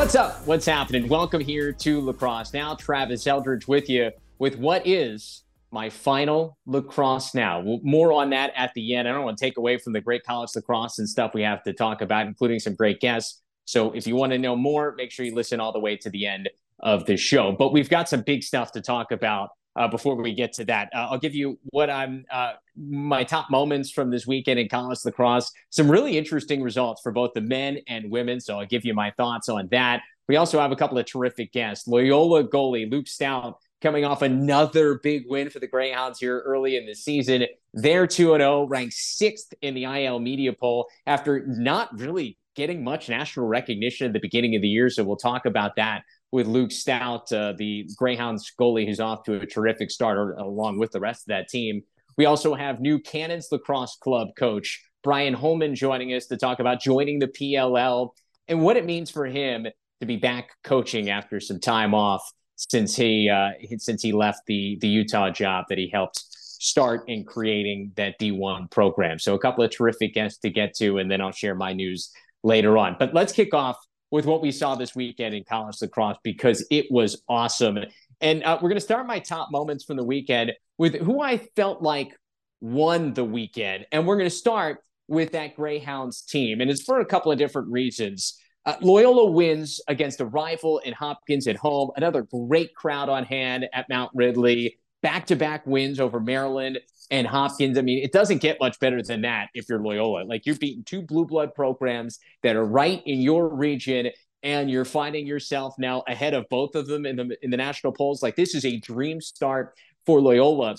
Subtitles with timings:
[0.00, 0.46] What's up?
[0.46, 1.08] What's happening?
[1.08, 2.74] Welcome here to Lacrosse Now.
[2.74, 7.62] Travis Eldridge with you with what is my final lacrosse now.
[7.82, 9.06] More on that at the end.
[9.06, 11.62] I don't want to take away from the great college lacrosse and stuff we have
[11.64, 13.42] to talk about, including some great guests.
[13.66, 16.08] So if you want to know more, make sure you listen all the way to
[16.08, 17.52] the end of the show.
[17.52, 20.88] But we've got some big stuff to talk about uh, before we get to that.
[20.94, 24.98] Uh, I'll give you what I'm uh, my top moments from this weekend in college
[25.04, 25.52] lacrosse.
[25.70, 28.40] Some really interesting results for both the men and women.
[28.40, 30.02] So I'll give you my thoughts on that.
[30.28, 31.88] We also have a couple of terrific guests.
[31.88, 36.86] Loyola goalie Luke Staudt coming off another big win for the Greyhounds here early in
[36.86, 37.46] the season.
[37.72, 43.08] They're 2 0, ranked sixth in the IL media poll after not really getting much
[43.08, 44.90] national recognition at the beginning of the year.
[44.90, 46.02] So we'll talk about that
[46.32, 50.92] with Luke Staudt, uh, the Greyhounds goalie, who's off to a terrific start along with
[50.92, 51.82] the rest of that team.
[52.16, 56.80] We also have new Cannons Lacrosse Club coach Brian Holman joining us to talk about
[56.80, 58.10] joining the PLL
[58.48, 59.66] and what it means for him
[60.00, 62.22] to be back coaching after some time off
[62.56, 66.22] since he uh, since he left the the Utah job that he helped
[66.62, 69.18] start in creating that D1 program.
[69.18, 72.10] So a couple of terrific guests to get to, and then I'll share my news
[72.42, 72.96] later on.
[72.98, 73.78] But let's kick off
[74.10, 77.78] with what we saw this weekend in college lacrosse because it was awesome.
[78.20, 81.38] And uh, we're going to start my top moments from the weekend with who I
[81.56, 82.16] felt like
[82.60, 83.86] won the weekend.
[83.92, 86.60] And we're going to start with that Greyhounds team.
[86.60, 88.38] And it's for a couple of different reasons.
[88.66, 91.90] Uh, Loyola wins against a rival in Hopkins at home.
[91.96, 94.78] Another great crowd on hand at Mount Ridley.
[95.02, 96.78] Back to back wins over Maryland
[97.10, 97.78] and Hopkins.
[97.78, 100.24] I mean, it doesn't get much better than that if you're Loyola.
[100.24, 104.10] Like you're beating two blue blood programs that are right in your region.
[104.42, 107.92] And you're finding yourself now ahead of both of them in the in the national
[107.92, 108.22] polls.
[108.22, 109.74] Like this is a dream start
[110.06, 110.76] for Loyola.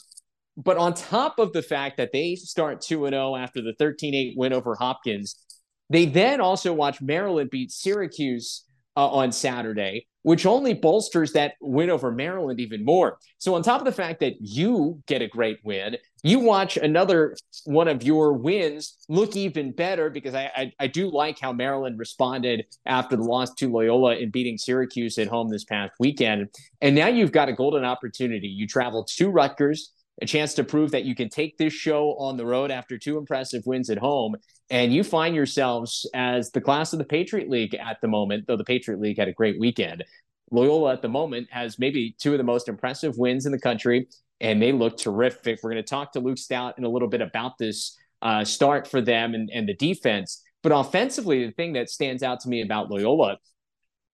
[0.57, 4.33] But on top of the fact that they start 2 0 after the 13 8
[4.35, 5.35] win over Hopkins,
[5.89, 8.65] they then also watch Maryland beat Syracuse
[8.95, 13.17] uh, on Saturday, which only bolsters that win over Maryland even more.
[13.37, 17.35] So, on top of the fact that you get a great win, you watch another
[17.65, 21.97] one of your wins look even better because I, I, I do like how Maryland
[21.97, 26.49] responded after the loss to Loyola in beating Syracuse at home this past weekend.
[26.81, 28.47] And now you've got a golden opportunity.
[28.47, 32.37] You travel to Rutgers a chance to prove that you can take this show on
[32.37, 34.35] the road after two impressive wins at home.
[34.69, 38.55] And you find yourselves as the class of the Patriot League at the moment, though
[38.55, 40.03] the Patriot League had a great weekend.
[40.51, 44.07] Loyola at the moment has maybe two of the most impressive wins in the country,
[44.39, 45.59] and they look terrific.
[45.63, 48.87] We're going to talk to Luke Staudt in a little bit about this uh, start
[48.87, 50.43] for them and, and the defense.
[50.61, 53.37] But offensively, the thing that stands out to me about Loyola,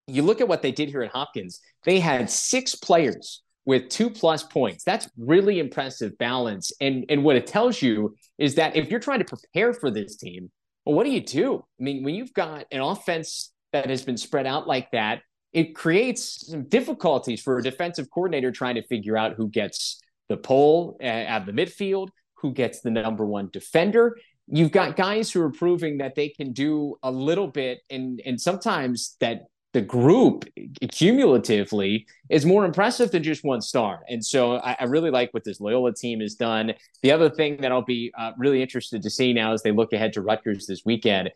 [0.08, 4.10] you look at what they did here at Hopkins, they had six players with two
[4.10, 4.86] plus points.
[4.86, 6.72] That's really impressive balance.
[6.80, 10.16] And and what it tells you is that if you're trying to prepare for this
[10.16, 10.50] team,
[10.86, 11.64] well, what do you do?
[11.80, 15.76] I mean, when you've got an offense that has been spread out like that, it
[15.76, 20.00] creates some difficulties for a defensive coordinator trying to figure out who gets
[20.30, 24.18] the pole at the midfield, who gets the number one defender.
[24.48, 28.40] You've got guys who are proving that they can do a little bit, and and
[28.40, 29.42] sometimes that
[29.78, 30.44] the group
[30.92, 34.02] cumulatively is more impressive than just one star.
[34.10, 36.74] And so I, I, really like what this Loyola team has done.
[37.04, 39.94] The other thing that I'll be uh, really interested to see now as they look
[39.94, 41.30] ahead to Rutgers this weekend.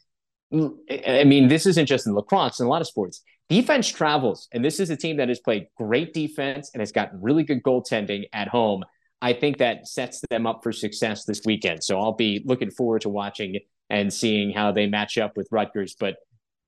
[0.51, 3.22] I mean, this isn't just in lacrosse, in a lot of sports.
[3.47, 7.12] Defense travels, and this is a team that has played great defense and has got
[7.22, 8.84] really good goaltending at home.
[9.22, 11.84] I think that sets them up for success this weekend.
[11.84, 13.59] So I'll be looking forward to watching
[13.91, 15.96] and seeing how they match up with Rutgers.
[16.00, 16.16] But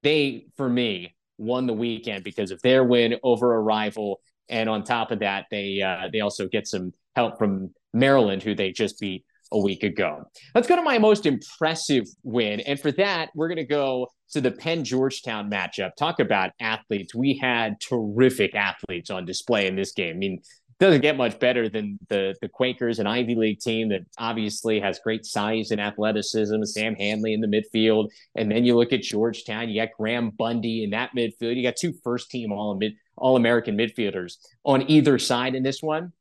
[0.03, 4.21] they, for me, won the weekend because of their win over a rival.
[4.49, 8.55] And on top of that, they uh, they also get some help from Maryland, who
[8.55, 10.25] they just beat a week ago.
[10.55, 12.59] Let's go to my most impressive win.
[12.61, 15.91] And for that, we're going to go to the Penn Georgetown matchup.
[15.95, 17.13] Talk about athletes.
[17.13, 20.15] We had terrific athletes on display in this game.
[20.15, 20.41] I mean,
[20.79, 24.99] doesn't get much better than the the Quakers, an Ivy League team that obviously has
[24.99, 26.63] great size and athleticism.
[26.63, 29.69] Sam Hanley in the midfield, and then you look at Georgetown.
[29.69, 31.55] You got Graham Bundy in that midfield.
[31.55, 32.79] You got two first team all
[33.15, 36.13] all American midfielders on either side in this one,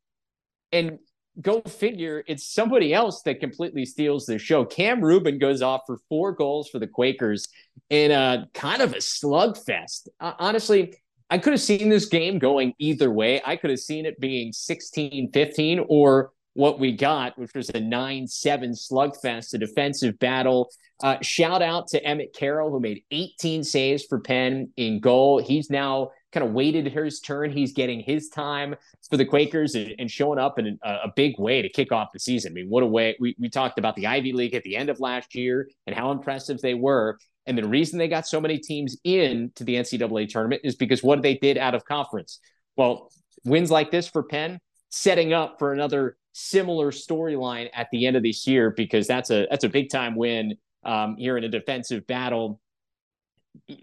[0.71, 0.99] and
[1.41, 4.65] go figure, it's somebody else that completely steals the show.
[4.65, 7.49] Cam Rubin goes off for four goals for the Quakers
[7.89, 10.09] in a kind of a slugfest.
[10.21, 10.95] Uh, honestly,
[11.32, 13.40] I could have seen this game going either way.
[13.43, 17.81] I could have seen it being 16 15 or what we got, which was a
[17.81, 20.69] 9 7 slugfest, a defensive battle.
[21.02, 25.43] Uh, shout out to Emmett Carroll, who made 18 saves for Penn in goal.
[25.43, 27.50] He's now kind of waited his turn.
[27.50, 28.75] He's getting his time
[29.08, 32.12] for the Quakers and, and showing up in a, a, big way to kick off
[32.12, 32.52] the season.
[32.52, 33.17] I mean, what a way.
[33.19, 36.11] We, we talked about the Ivy League at the end of last year and how
[36.11, 37.19] impressive they were.
[37.47, 41.03] And the reason they got so many teams in to the NCAA tournament is because
[41.03, 42.39] what they did out of conference.
[42.77, 43.11] Well,
[43.44, 44.61] wins like this for Penn,
[44.91, 49.47] setting up for another similar storyline at the end of this year because that's a
[49.50, 52.61] that's a big time win um, here in a defensive battle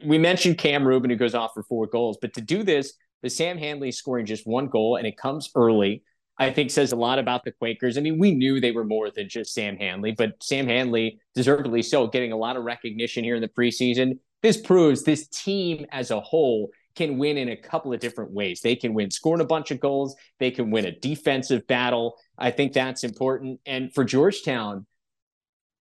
[0.04, 3.30] we mentioned Cam Rubin who goes off for four goals, but to do this, the
[3.30, 6.04] Sam Hanley scoring just one goal and it comes early,
[6.40, 7.98] I think says a lot about the Quakers.
[7.98, 11.82] I mean, we knew they were more than just Sam Hanley, but Sam Hanley, deservedly
[11.82, 14.20] so, getting a lot of recognition here in the preseason.
[14.42, 18.62] This proves this team as a whole can win in a couple of different ways.
[18.62, 22.18] They can win scoring a bunch of goals, they can win a defensive battle.
[22.38, 23.60] I think that's important.
[23.66, 24.86] And for Georgetown,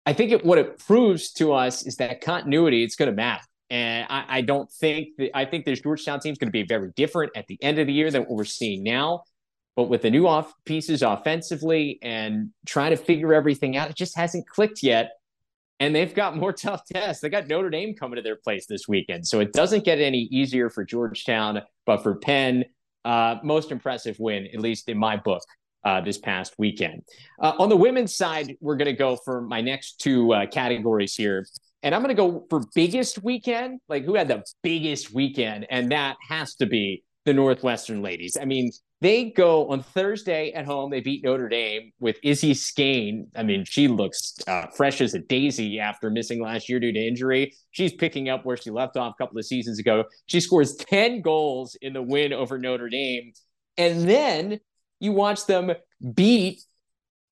[0.06, 3.44] I think it, what it proves to us is that continuity, it's going to matter.
[3.70, 6.64] And I, I don't think that I think this Georgetown team is going to be
[6.64, 9.25] very different at the end of the year than what we're seeing now.
[9.78, 14.16] But with the new off pieces offensively and trying to figure everything out, it just
[14.16, 15.12] hasn't clicked yet.
[15.78, 17.22] And they've got more tough tests.
[17.22, 19.28] They got Notre Dame coming to their place this weekend.
[19.28, 22.64] So it doesn't get any easier for Georgetown, but for Penn,
[23.04, 25.44] uh, most impressive win, at least in my book,
[25.84, 27.04] uh, this past weekend.
[27.40, 31.14] Uh, on the women's side, we're going to go for my next two uh, categories
[31.14, 31.46] here.
[31.84, 35.92] And I'm going to go for biggest weekend, like who had the biggest weekend, and
[35.92, 38.36] that has to be the Northwestern ladies.
[38.40, 40.90] I mean, they go on Thursday at home.
[40.90, 43.28] They beat Notre Dame with Izzy Scane.
[43.36, 46.98] I mean, she looks uh, fresh as a daisy after missing last year due to
[46.98, 47.54] injury.
[47.70, 50.04] She's picking up where she left off a couple of seasons ago.
[50.26, 53.32] She scores 10 goals in the win over Notre Dame.
[53.76, 54.58] And then
[54.98, 55.72] you watch them
[56.14, 56.62] beat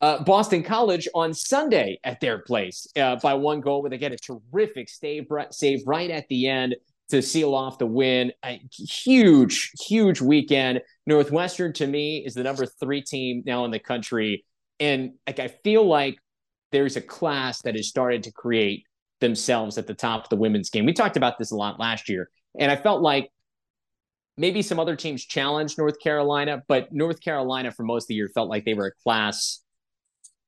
[0.01, 4.13] uh, Boston College on Sunday at their place uh, by one goal, where they get
[4.13, 6.77] a terrific save, save right at the end
[7.09, 8.33] to seal off the win.
[8.45, 10.81] A huge, huge weekend.
[11.07, 14.45] Northwestern to me is the number three team now in the country,
[14.81, 16.17] and like I feel like
[16.73, 18.85] there's a class that has started to create
[19.21, 20.85] themselves at the top of the women's game.
[20.85, 23.31] We talked about this a lot last year, and I felt like
[24.37, 28.29] maybe some other teams challenged North Carolina, but North Carolina for most of the year
[28.35, 29.63] felt like they were a class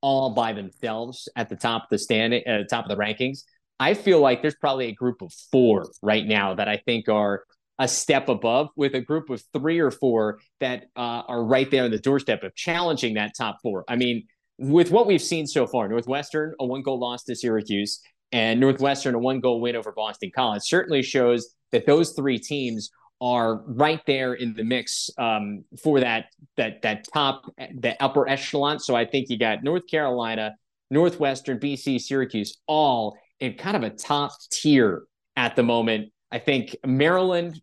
[0.00, 3.02] all by themselves at the top of the stand, at uh, the top of the
[3.02, 3.42] rankings.
[3.80, 7.44] I feel like there's probably a group of four right now that I think are
[7.78, 11.84] a step above, with a group of three or four that uh, are right there
[11.84, 13.84] on the doorstep of challenging that top four.
[13.88, 14.26] I mean,
[14.58, 18.00] with what we've seen so far, Northwestern a one goal loss to Syracuse
[18.32, 22.90] and Northwestern a one goal win over Boston College certainly shows that those three teams
[23.20, 26.26] are right there in the mix um, for that
[26.56, 28.78] that that top the upper echelon.
[28.78, 30.54] So I think you got North Carolina,
[30.90, 35.04] Northwestern, BC, Syracuse, all in kind of a top tier
[35.36, 36.12] at the moment.
[36.30, 37.60] I think Maryland,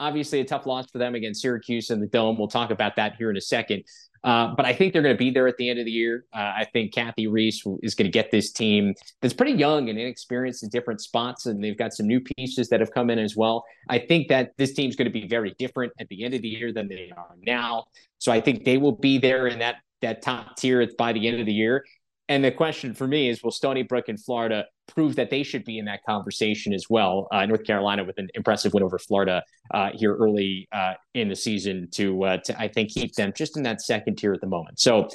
[0.00, 2.38] obviously a tough loss for them against Syracuse in the dome.
[2.38, 3.84] We'll talk about that here in a second.
[4.24, 6.24] Uh, but I think they're going to be there at the end of the year.
[6.34, 9.98] Uh, I think Cathy Reese is going to get this team that's pretty young and
[9.98, 13.36] inexperienced in different spots, and they've got some new pieces that have come in as
[13.36, 13.64] well.
[13.88, 16.48] I think that this team's going to be very different at the end of the
[16.48, 17.84] year than they are now.
[18.18, 21.40] So I think they will be there in that that top tier by the end
[21.40, 21.84] of the year.
[22.28, 25.64] And the question for me is, will Stony Brook and Florida prove that they should
[25.64, 27.28] be in that conversation as well?
[27.30, 29.42] Uh, North Carolina with an impressive win over Florida
[29.72, 33.56] uh, here early uh, in the season to, uh, to, I think, keep them just
[33.56, 34.80] in that second tier at the moment.
[34.80, 35.08] So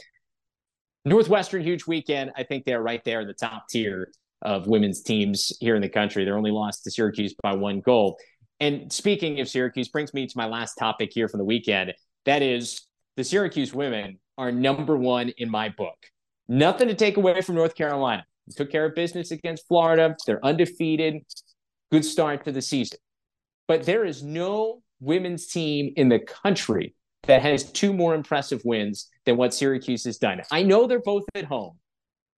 [1.06, 2.32] Northwestern, huge weekend.
[2.38, 4.12] I think they're right there in the top tier
[4.42, 6.24] of women's teams here in the country.
[6.24, 8.18] They're only lost to Syracuse by one goal.
[8.60, 11.94] And speaking of Syracuse, brings me to my last topic here for the weekend.
[12.26, 12.88] That is
[13.18, 15.98] the Syracuse women are number one in my book.
[16.48, 18.26] Nothing to take away from North Carolina.
[18.56, 20.16] Took care of business against Florida.
[20.26, 21.24] They're undefeated.
[21.92, 23.00] Good start to the season.
[23.68, 29.10] But there is no women's team in the country that has two more impressive wins
[29.26, 30.42] than what Syracuse has done.
[30.52, 31.78] I know they're both at home,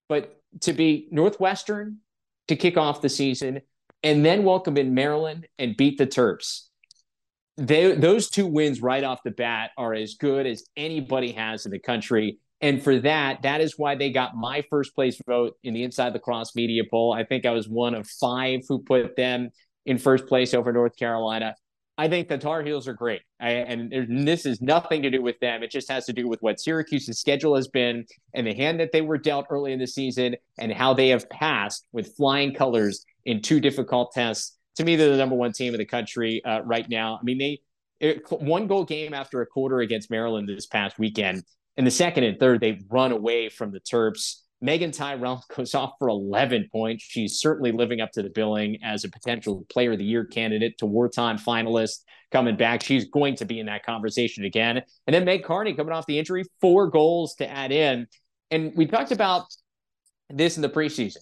[0.07, 1.97] but to be Northwestern
[2.47, 3.61] to kick off the season
[4.03, 6.67] and then welcome in Maryland and beat the Terps.
[7.57, 11.71] They, those two wins right off the bat are as good as anybody has in
[11.71, 12.37] the country.
[12.61, 16.13] And for that, that is why they got my first place vote in the Inside
[16.13, 17.13] Lacrosse Media poll.
[17.13, 19.49] I think I was one of five who put them
[19.85, 21.55] in first place over North Carolina.
[21.97, 23.21] I think the Tar Heels are great.
[23.39, 25.63] I, and this is nothing to do with them.
[25.63, 28.91] It just has to do with what Syracuse's schedule has been and the hand that
[28.91, 33.05] they were dealt early in the season and how they have passed with flying colors
[33.25, 34.57] in two difficult tests.
[34.75, 37.17] To me, they're the number one team in the country uh, right now.
[37.19, 37.61] I mean, they
[38.01, 41.43] it, one goal game after a quarter against Maryland this past weekend
[41.77, 44.41] in the second and third, they run away from the Terps.
[44.63, 47.03] Meaghan Tyrrell goes off for 11 points.
[47.03, 50.77] She's certainly living up to the billing as a potential player of the year candidate
[50.79, 51.99] Tewaaraton finalist
[52.31, 52.83] coming back.
[52.83, 54.81] She's going to be in that conversation again.
[55.07, 58.07] And then Meg Carney coming off the injury, four goals to add in.
[58.51, 59.45] And we talked about
[60.29, 61.17] this in the preseason.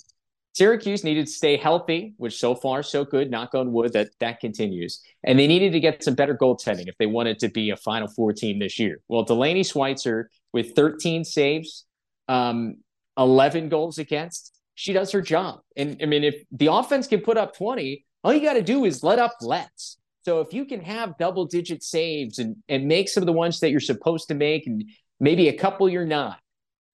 [0.53, 3.31] Syracuse needed to stay healthy, which so far so good.
[3.31, 5.01] Knock on wood that that continues.
[5.23, 8.07] And they needed to get some better goaltending if they wanted to be a Final
[8.07, 8.99] Four team this year.
[9.07, 11.85] Well, Delaney Sweitzer with 13 saves,
[12.27, 12.75] um,
[13.17, 15.61] 11 goals against, she does her job.
[15.75, 18.85] And I mean, if the offense can put up 20, all you got to do
[18.85, 19.97] is let up lets.
[20.23, 23.59] So if you can have double digit saves and and make some of the ones
[23.59, 24.83] that you're supposed to make, and
[25.19, 26.39] maybe a couple you're not,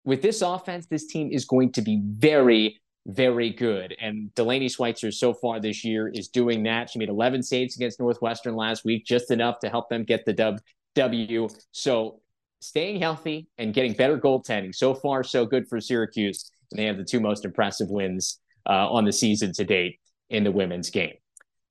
[0.04, 3.96] with this offense, this team is going to be very very good.
[4.00, 6.90] And Delaney Sweitzer so far this year is doing that.
[6.90, 10.60] She made 11 saves against Northwestern last week, just enough to help them get the
[10.94, 11.48] W.
[11.72, 12.20] So
[12.60, 14.74] staying healthy and getting better goaltending.
[14.74, 16.50] So far, so good for Syracuse.
[16.70, 19.98] And they have the two most impressive wins uh, on the season to date
[20.28, 21.14] in the women's game.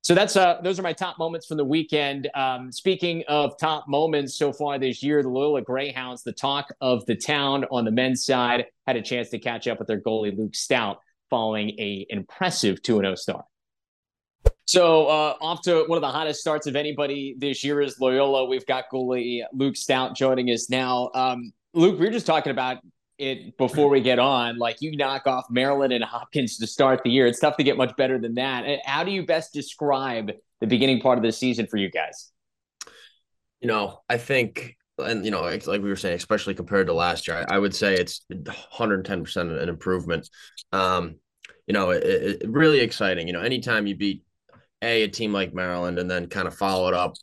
[0.02, 2.28] So that's uh, those are my top moments from the weekend.
[2.34, 7.04] Um, speaking of top moments so far this year, the Loyola Greyhounds, the talk of
[7.06, 10.36] the town on the men's side, had a chance to catch up with their goalie
[10.36, 10.96] Luke Staudt
[11.30, 13.44] following a impressive 2-0 start.
[14.66, 18.44] So uh, off to one of the hottest starts of anybody this year is Loyola.
[18.44, 21.10] We've got goalie Luke Staudt joining us now.
[21.14, 22.78] Um, Luke, we were just talking about
[23.18, 24.58] it before we get on.
[24.58, 27.26] Like you knock off Maryland and Hopkins to start the year.
[27.26, 28.80] It's tough to get much better than that.
[28.84, 32.30] How do you best describe the beginning part of the season for you guys?
[33.60, 37.28] You know, I think and you know, like we were saying, especially compared to last
[37.28, 40.28] year, I, I would say it's 110 percent an improvement.
[40.72, 41.16] Um,
[41.66, 43.26] you know, it, it, really exciting.
[43.26, 44.24] You know, anytime you beat
[44.82, 47.14] a a team like Maryland and then kind of follow it up,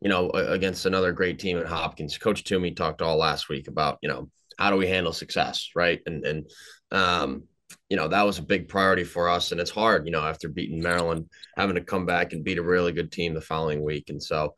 [0.00, 2.18] you know, against another great team at Hopkins.
[2.18, 6.00] Coach Toomey talked all last week about you know how do we handle success, right?
[6.06, 6.50] And and
[6.90, 7.44] um,
[7.88, 10.48] you know that was a big priority for us, and it's hard, you know, after
[10.48, 14.10] beating Maryland, having to come back and beat a really good team the following week,
[14.10, 14.54] and so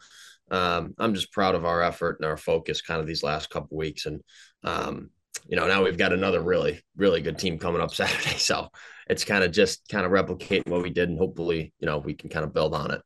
[0.50, 3.76] um, I'm just proud of our effort and our focus kind of these last couple
[3.76, 4.06] weeks.
[4.06, 4.20] And,
[4.62, 5.10] um,
[5.48, 8.38] you know, now we've got another really, really good team coming up Saturday.
[8.38, 8.68] So
[9.08, 11.08] it's kind of just kind of replicating what we did.
[11.08, 13.02] And hopefully, you know, we can kind of build on it.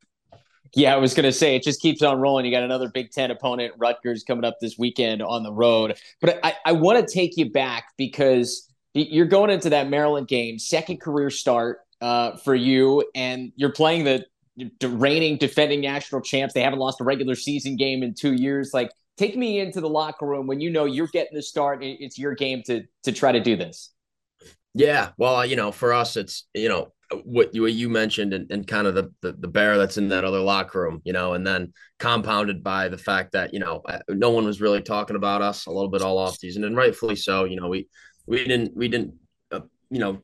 [0.75, 2.45] Yeah, I was going to say it just keeps on rolling.
[2.45, 5.99] You got another Big Ten opponent, Rutgers, coming up this weekend on the road.
[6.21, 10.61] But I, I want to take you back because you're going into that Maryland game,
[10.61, 14.25] second career start uh, for you, and you're playing the
[14.83, 16.55] reigning defending national champs.
[16.55, 18.73] They haven't lost a regular season game in two years.
[18.73, 21.81] Like, take me into the locker room when you know you're getting the start.
[21.83, 23.93] It's your game to to try to do this.
[24.75, 26.93] Yeah, well, you know, for us, it's you know
[27.25, 30.09] what you what you mentioned and, and kind of the, the, the bear that's in
[30.09, 33.83] that other locker room, you know, and then compounded by the fact that you know
[34.09, 37.17] no one was really talking about us a little bit all off season, and rightfully
[37.17, 37.45] so.
[37.45, 37.89] You know, we
[38.27, 39.15] we didn't we didn't
[39.51, 40.23] uh, you know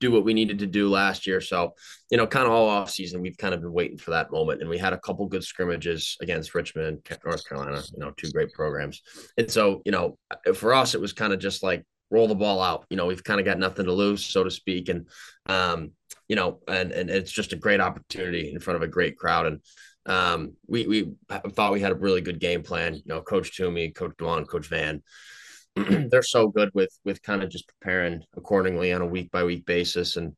[0.00, 1.40] do what we needed to do last year.
[1.40, 1.74] So,
[2.10, 4.60] you know, kind of all off season, we've kind of been waiting for that moment.
[4.60, 8.52] And we had a couple good scrimmages against Richmond, North Carolina, you know, two great
[8.52, 9.02] programs.
[9.36, 10.16] And so, you know,
[10.54, 12.86] for us, it was kind of just like roll the ball out.
[12.90, 14.88] You know, we've kind of got nothing to lose, so to speak.
[14.88, 15.08] And,
[15.46, 15.90] um,
[16.28, 19.46] you know, and, and it's just a great opportunity in front of a great crowd.
[19.46, 19.60] And,
[20.06, 21.12] um, we, we
[21.50, 24.66] thought we had a really good game plan, you know, coach Toomey, coach Dwan, coach
[24.68, 25.02] Van,
[26.10, 29.64] they're so good with with kind of just preparing accordingly on a week by week
[29.66, 30.34] basis and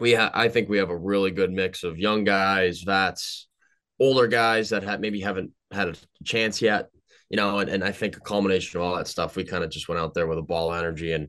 [0.00, 3.48] we ha- I think we have a really good mix of young guys, vets,
[3.98, 5.94] older guys that have maybe haven't had a
[6.24, 6.88] chance yet,
[7.28, 9.70] you know, and, and I think a culmination of all that stuff, we kind of
[9.70, 11.28] just went out there with a ball energy and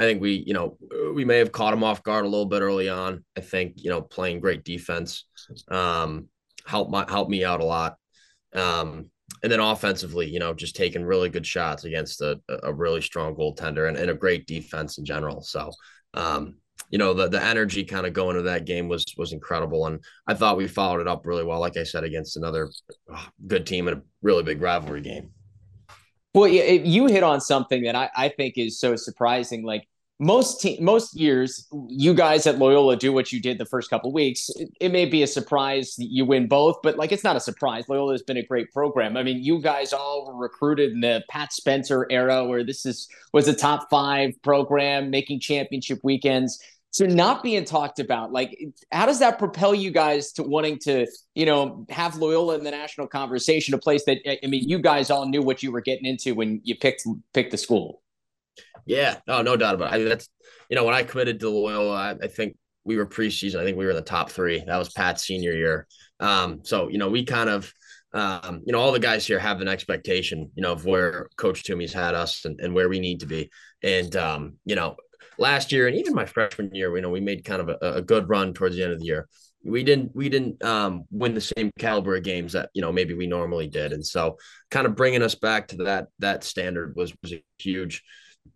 [0.00, 0.76] I think we, you know,
[1.14, 3.24] we may have caught them off guard a little bit early on.
[3.36, 5.24] I think, you know, playing great defense
[5.68, 6.28] um
[6.66, 7.96] helped my helped me out a lot.
[8.54, 9.10] Um,
[9.42, 13.34] and then offensively, you know, just taking really good shots against a, a really strong
[13.34, 15.42] goaltender and, and a great defense in general.
[15.42, 15.70] So,
[16.14, 16.56] um,
[16.90, 20.00] you know, the the energy kind of going to that game was was incredible, and
[20.26, 21.60] I thought we followed it up really well.
[21.60, 22.70] Like I said, against another
[23.12, 25.30] oh, good team in a really big rivalry game.
[26.34, 29.64] Well, you hit on something that I, I think is so surprising.
[29.64, 29.86] Like
[30.20, 34.12] most te- most years you guys at Loyola do what you did the first couple
[34.12, 34.48] weeks.
[34.50, 37.88] It, it, may be a surprise you win both, but like it's not a surprise.
[37.88, 39.16] Loyola has been a great program.
[39.16, 43.08] I mean, you guys all were recruited in the Pat Spencer era where this is
[43.32, 46.60] was a top 5 program making championship weekends.
[46.92, 48.56] So not being talked about, like
[48.92, 52.70] how does that propel you guys to wanting to, you know, have Loyola in the
[52.70, 56.06] national conversation, a place that I mean, you guys all knew what you were getting
[56.06, 57.02] into when you picked
[57.32, 58.03] picked the school.
[58.86, 59.94] Yeah, no, no doubt about it.
[59.94, 60.28] I mean, that's
[60.68, 63.60] you know when I committed to Loyola, I, I, think we were preseason.
[63.60, 64.62] I think we were in the top three.
[64.66, 65.86] That was Pat's senior year.
[66.20, 67.72] Um, so you know we kind of,
[68.12, 71.64] um, you know, all the guys here have an expectation, you know, of where Coach
[71.64, 73.50] Toomey's had us and, and where we need to be.
[73.82, 74.96] And um, you know,
[75.38, 78.02] last year and even my freshman year, you know, we made kind of a, a
[78.02, 79.28] good run towards the end of the year.
[79.64, 83.14] We didn't we didn't um, win the same caliber of games that you know maybe
[83.14, 84.36] we normally did, and so
[84.70, 88.02] kind of bringing us back to that that standard was was a huge.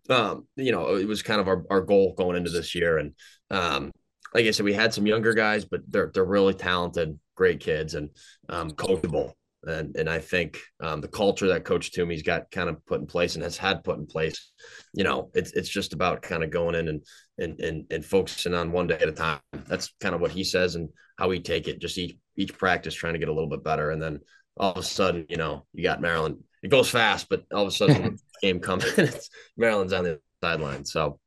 [0.09, 3.13] Um, you know, it was kind of our, our goal going into this year, and
[3.51, 3.93] um,
[4.35, 7.95] like I said, we had some younger guys, but they're they're really talented, great kids,
[7.95, 8.11] and
[8.49, 9.33] um, coachable
[9.67, 13.07] and and I think um, the culture that Coach Toomey's got kind of put in
[13.07, 14.53] place and has had put in place,
[14.93, 17.03] you know, it's it's just about kind of going in and
[17.39, 19.41] and and and focusing on one day at a time.
[19.67, 21.81] That's kind of what he says and how we take it.
[21.81, 24.21] Just each each practice trying to get a little bit better, and then
[24.57, 26.39] all of a sudden, you know, you got Maryland.
[26.63, 28.87] It goes fast, but all of a sudden, game coming.
[28.97, 30.85] it's Maryland's on the sideline.
[30.85, 31.19] So,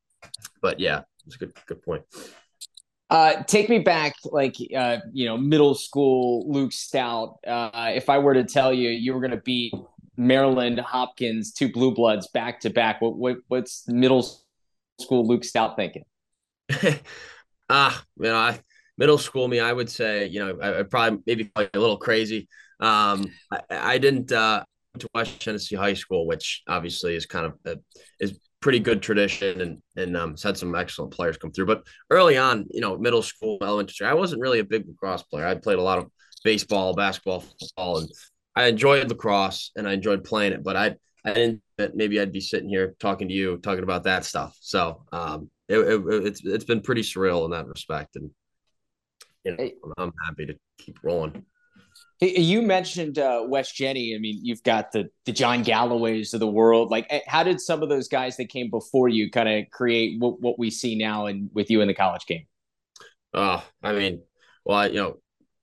[0.61, 2.03] but yeah, it's a good good point.
[3.09, 7.35] Uh, take me back, like uh, you know, middle school Luke Staudt.
[7.45, 9.73] Uh, if I were to tell you you were going to beat
[10.15, 14.25] Maryland Hopkins, two blue bloods back to back, what, what what's middle
[14.99, 16.05] school Luke Staudt thinking?
[17.69, 18.59] ah, you know, I,
[18.97, 22.47] middle school me, I would say, you know, I, I probably maybe a little crazy.
[22.79, 24.63] Um, I, I didn't uh,
[24.99, 27.79] to West Genesee High School, which obviously is kind of uh,
[28.19, 31.65] is pretty good tradition and and um, had some excellent players come through.
[31.65, 35.45] But early on, you know, middle school, elementary, I wasn't really a big lacrosse player.
[35.45, 36.09] I played a lot of
[36.43, 38.09] baseball, basketball, football, and
[38.55, 40.63] I enjoyed lacrosse and I enjoyed playing it.
[40.63, 44.03] But I I didn't that maybe I'd be sitting here talking to you, talking about
[44.03, 44.57] that stuff.
[44.59, 48.29] So um, it, it, it's it's been pretty surreal in that respect, and
[49.43, 51.45] you know, I'm happy to keep rolling.
[52.21, 54.15] You mentioned uh, West Jenny.
[54.15, 56.91] I mean, you've got the the John Galloways of the world.
[56.91, 60.19] Like, eh, how did some of those guys that came before you kind of create
[60.19, 62.45] what, what we see now and with you in the college game?
[63.33, 64.21] Oh, I mean,
[64.65, 65.17] well, I, you know,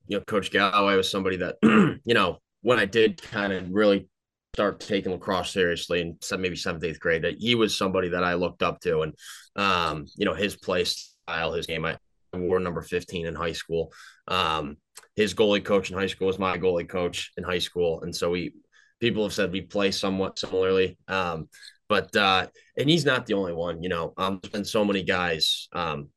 [0.08, 1.56] you know, Coach Galloway was somebody that,
[2.04, 4.08] you know, when I did kind of really
[4.54, 8.34] start taking lacrosse seriously in maybe seventh, eighth grade, that he was somebody that I
[8.34, 9.14] looked up to, and
[9.54, 11.84] um, you know, his play style, his game.
[11.84, 11.98] I
[12.32, 13.92] wore number fifteen in high school.
[14.26, 14.76] Um,
[15.16, 18.30] his goalie coach in high school was my goalie coach in high school, and so
[18.30, 18.54] we
[19.00, 20.98] people have said we play somewhat similarly.
[21.08, 21.48] Um,
[21.88, 23.82] but uh, and he's not the only one.
[23.82, 25.68] You know, um, there's been so many guys.
[25.72, 26.10] Um,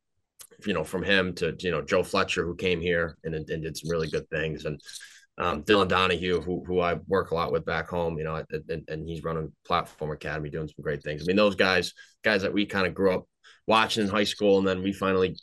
[0.66, 3.76] you know, from him to you know Joe Fletcher who came here and, and did
[3.76, 4.80] some really good things, and
[5.38, 8.18] um, Dylan Donahue who who I work a lot with back home.
[8.18, 11.22] You know, and, and he's running Platform Academy, doing some great things.
[11.22, 13.24] I mean, those guys, guys that we kind of grew up
[13.66, 15.36] watching in high school, and then we finally,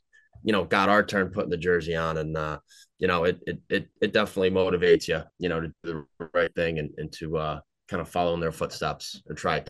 [0.43, 2.59] you know, got our turn putting the jersey on, and uh,
[2.97, 6.53] you know, it it it, it definitely motivates you, you know, to do the right
[6.55, 9.63] thing and, and to uh, kind of follow in their footsteps or try.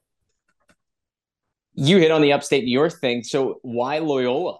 [1.73, 3.23] You hit on the upstate New York thing.
[3.23, 4.59] So why Loyola?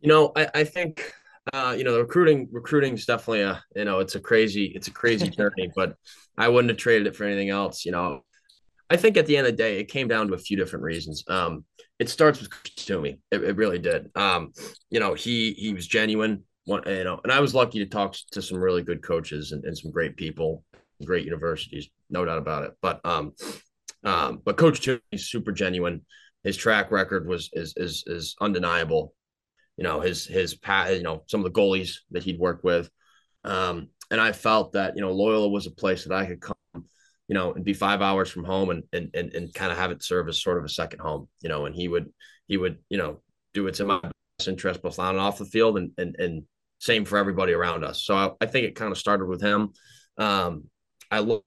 [0.00, 1.12] You know, I, I think
[1.52, 4.88] uh, you know, the recruiting recruiting is definitely a you know, it's a crazy, it's
[4.88, 5.96] a crazy journey, but
[6.38, 7.84] I wouldn't have traded it for anything else.
[7.84, 8.24] You know,
[8.92, 10.84] I think at the end of the day, it came down to a few different
[10.84, 11.24] reasons.
[11.26, 11.64] Um,
[11.98, 13.20] it starts with Toomey.
[13.30, 14.10] It, it really did.
[14.14, 14.52] Um,
[14.90, 18.14] you know, he he was genuine one, you know, and I was lucky to talk
[18.32, 20.62] to some really good coaches and, and some great people,
[21.06, 22.72] great universities, no doubt about it.
[22.82, 23.32] But um,
[24.04, 26.02] um, but Coach Toomey is super genuine.
[26.44, 29.14] His track record was is is is undeniable.
[29.78, 30.94] You know his his pat.
[30.94, 32.90] You know some of the goalies that he'd worked with,
[33.42, 36.56] um, and I felt that you know Loyola was a place that I could come,
[37.32, 39.90] you know, and be five hours from home and and and, and kind of have
[39.90, 41.28] it serve as sort of a second home.
[41.40, 42.12] You know, and he would
[42.46, 43.22] he would you know
[43.54, 46.42] do what's in my best interest both on and off the field and and and
[46.78, 48.04] same for everybody around us.
[48.04, 49.72] So I, I think it kind of started with him.
[50.18, 50.64] Um,
[51.10, 51.42] I look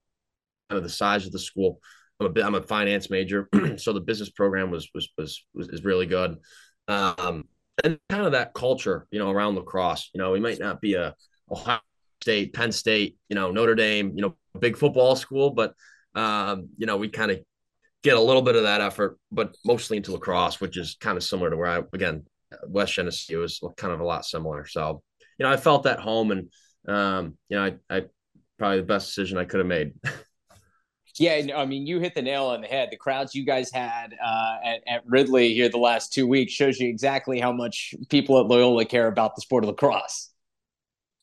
[0.71, 1.79] at the size of the school.
[2.19, 5.83] I'm a I'm a finance major, so the business program was was was was is
[5.83, 6.37] really good.
[6.87, 7.43] Um,
[7.83, 10.09] and kind of that culture, you know, around lacrosse.
[10.15, 11.13] You know, we might not be a
[11.51, 11.79] Ohio
[12.25, 15.75] State, Penn State, you know, Notre Dame, you know, big football school, but
[16.15, 17.39] um, you know, we kind of
[18.01, 21.23] get a little bit of that effort, but mostly into lacrosse, which is kind of
[21.23, 22.25] similar to where I again
[22.67, 24.65] West Genesee was kind of a lot similar.
[24.65, 25.03] So
[25.37, 26.49] you know, I felt at home and,
[26.87, 28.05] um, you know, I, I
[28.57, 29.93] probably the best decision I could have made.
[31.17, 32.89] Yeah, I mean, you hit the nail on the head.
[32.91, 36.77] The crowds you guys had uh, at, at Ridley here the last two weeks shows
[36.77, 40.31] you exactly how much people at Loyola care about the sport of lacrosse.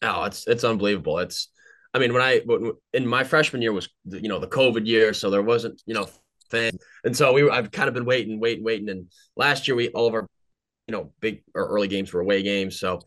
[0.03, 1.19] Oh, it's it's unbelievable.
[1.19, 1.49] It's,
[1.95, 2.41] I mean, when I
[2.93, 6.09] in my freshman year was you know the COVID year, so there wasn't you know
[6.51, 9.77] fans, and so we were, I've kind of been waiting, waiting, waiting, and last year
[9.77, 10.27] we all of our
[10.89, 13.01] you know big or early games were away games, so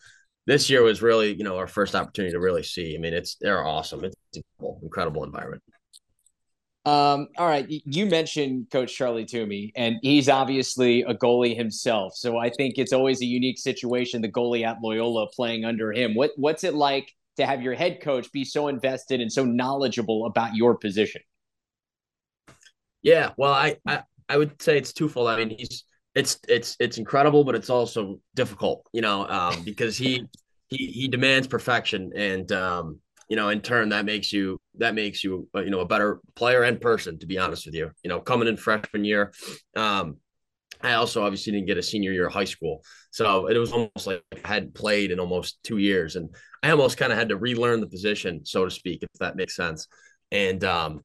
[0.47, 2.95] this year was really, you know, our first opportunity to really see.
[2.95, 4.03] I mean, it's they're awesome.
[4.03, 5.63] It's incredible, incredible environment.
[6.85, 12.15] Um, all right, you mentioned Coach Charley Toomey, and he's obviously a goalie himself.
[12.15, 14.21] So I think it's always a unique situation.
[14.21, 16.13] The goalie at Loyola playing under him.
[16.13, 20.27] What what's it like to have your head coach be so invested and so knowledgeable
[20.27, 21.21] about your position?
[23.01, 25.27] Yeah, well, I I, I would say it's twofold.
[25.29, 29.97] I mean, he's it's it's it's incredible, but it's also difficult, you know, um, because
[29.97, 30.23] he
[30.67, 35.23] he he demands perfection, and um, you know, in turn, that makes you that makes
[35.23, 37.19] you uh, you know a better player and person.
[37.19, 39.33] To be honest with you, you know, coming in freshman year,
[39.75, 40.17] um,
[40.81, 44.07] I also obviously didn't get a senior year of high school, so it was almost
[44.07, 46.29] like I hadn't played in almost two years, and
[46.61, 49.55] I almost kind of had to relearn the position, so to speak, if that makes
[49.55, 49.87] sense.
[50.31, 51.01] And um,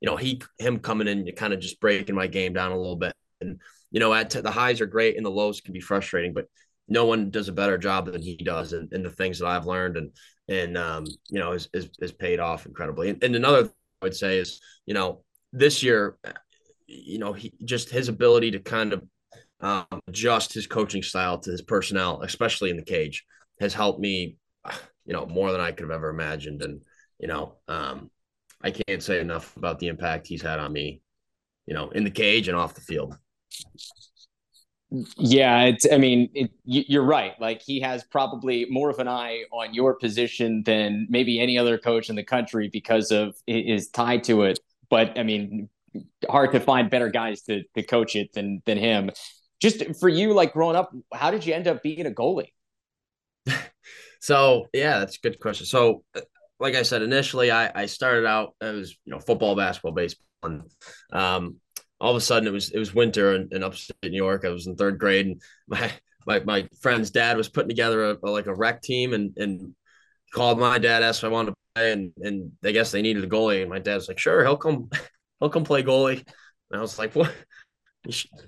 [0.00, 2.76] you know, he him coming in, you kind of just breaking my game down a
[2.76, 5.72] little bit, and you know, at t- the highs are great and the lows can
[5.72, 6.46] be frustrating, but
[6.88, 8.72] no one does a better job than he does.
[8.72, 10.10] And the things that I've learned and,
[10.52, 13.08] and, um, you know, is, is, is paid off incredibly.
[13.10, 16.18] And, and another I would say is, you know, this year,
[16.86, 19.02] you know, he just his ability to kind of
[19.60, 23.24] um, adjust his coaching style to his personnel, especially in the cage,
[23.60, 24.36] has helped me,
[25.06, 26.62] you know, more than I could have ever imagined.
[26.62, 26.82] And,
[27.18, 28.10] you know, um,
[28.60, 31.00] I can't say enough about the impact he's had on me,
[31.66, 33.16] you know, in the cage and off the field.
[35.16, 35.86] Yeah, it's.
[35.90, 37.32] I mean, it, you're right.
[37.40, 41.78] Like he has probably more of an eye on your position than maybe any other
[41.78, 44.60] coach in the country because of is tied to it.
[44.90, 45.70] But I mean,
[46.28, 49.10] hard to find better guys to to coach it than than him.
[49.60, 52.52] Just for you, like growing up, how did you end up being a goalie?
[54.20, 55.64] so yeah, that's a good question.
[55.64, 56.04] So,
[56.60, 60.62] like I said, initially I I started out as you know football, basketball, baseball, and
[61.12, 61.60] um,
[62.02, 64.44] all of a sudden it was it was winter in, in upstate New York.
[64.44, 65.90] I was in third grade, and my
[66.26, 69.74] my my friend's dad was putting together a, a like a rec team, and and
[70.34, 73.24] called my dad, asked if I wanted to play, and and I guess they needed
[73.24, 74.90] a goalie, and my dad's like, sure, he'll come,
[75.40, 76.26] he'll come play goalie.
[76.70, 77.32] And I was like, what?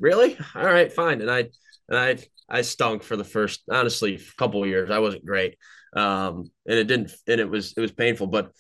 [0.01, 0.37] Really?
[0.57, 1.21] All right, fine.
[1.21, 1.49] And I
[1.89, 4.91] and I I stunk for the first honestly couple years.
[4.91, 5.57] I wasn't great,
[5.95, 8.51] um, and it didn't, and it was it was painful, but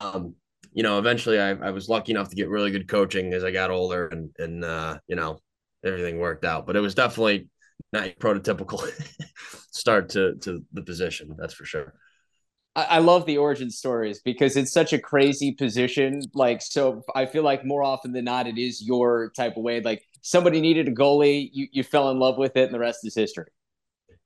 [0.00, 0.34] um,
[0.80, 3.50] you know, eventually I, I was lucky enough to get really good coaching as I
[3.50, 5.38] got older and, and, uh, you know,
[5.84, 7.50] everything worked out, but it was definitely
[7.92, 8.82] not prototypical
[9.72, 11.36] start to, to the position.
[11.38, 11.92] That's for sure.
[12.74, 16.22] I love the origin stories because it's such a crazy position.
[16.32, 19.82] Like, so I feel like more often than not, it is your type of way.
[19.82, 23.00] Like somebody needed a goalie, you, you fell in love with it, and the rest
[23.04, 23.50] is history.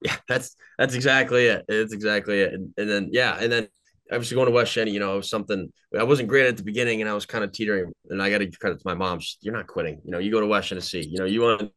[0.03, 1.65] Yeah, that's that's exactly it.
[1.67, 2.53] It's exactly it.
[2.53, 3.69] And, and then yeah, and then
[4.11, 7.09] obviously going to West Shenny, you know, something I wasn't great at the beginning and
[7.09, 9.21] I was kind of teetering and I got to give credit to my mom.
[9.41, 10.01] You're not quitting.
[10.05, 11.73] You know, you go to West Genesee, you know, you want,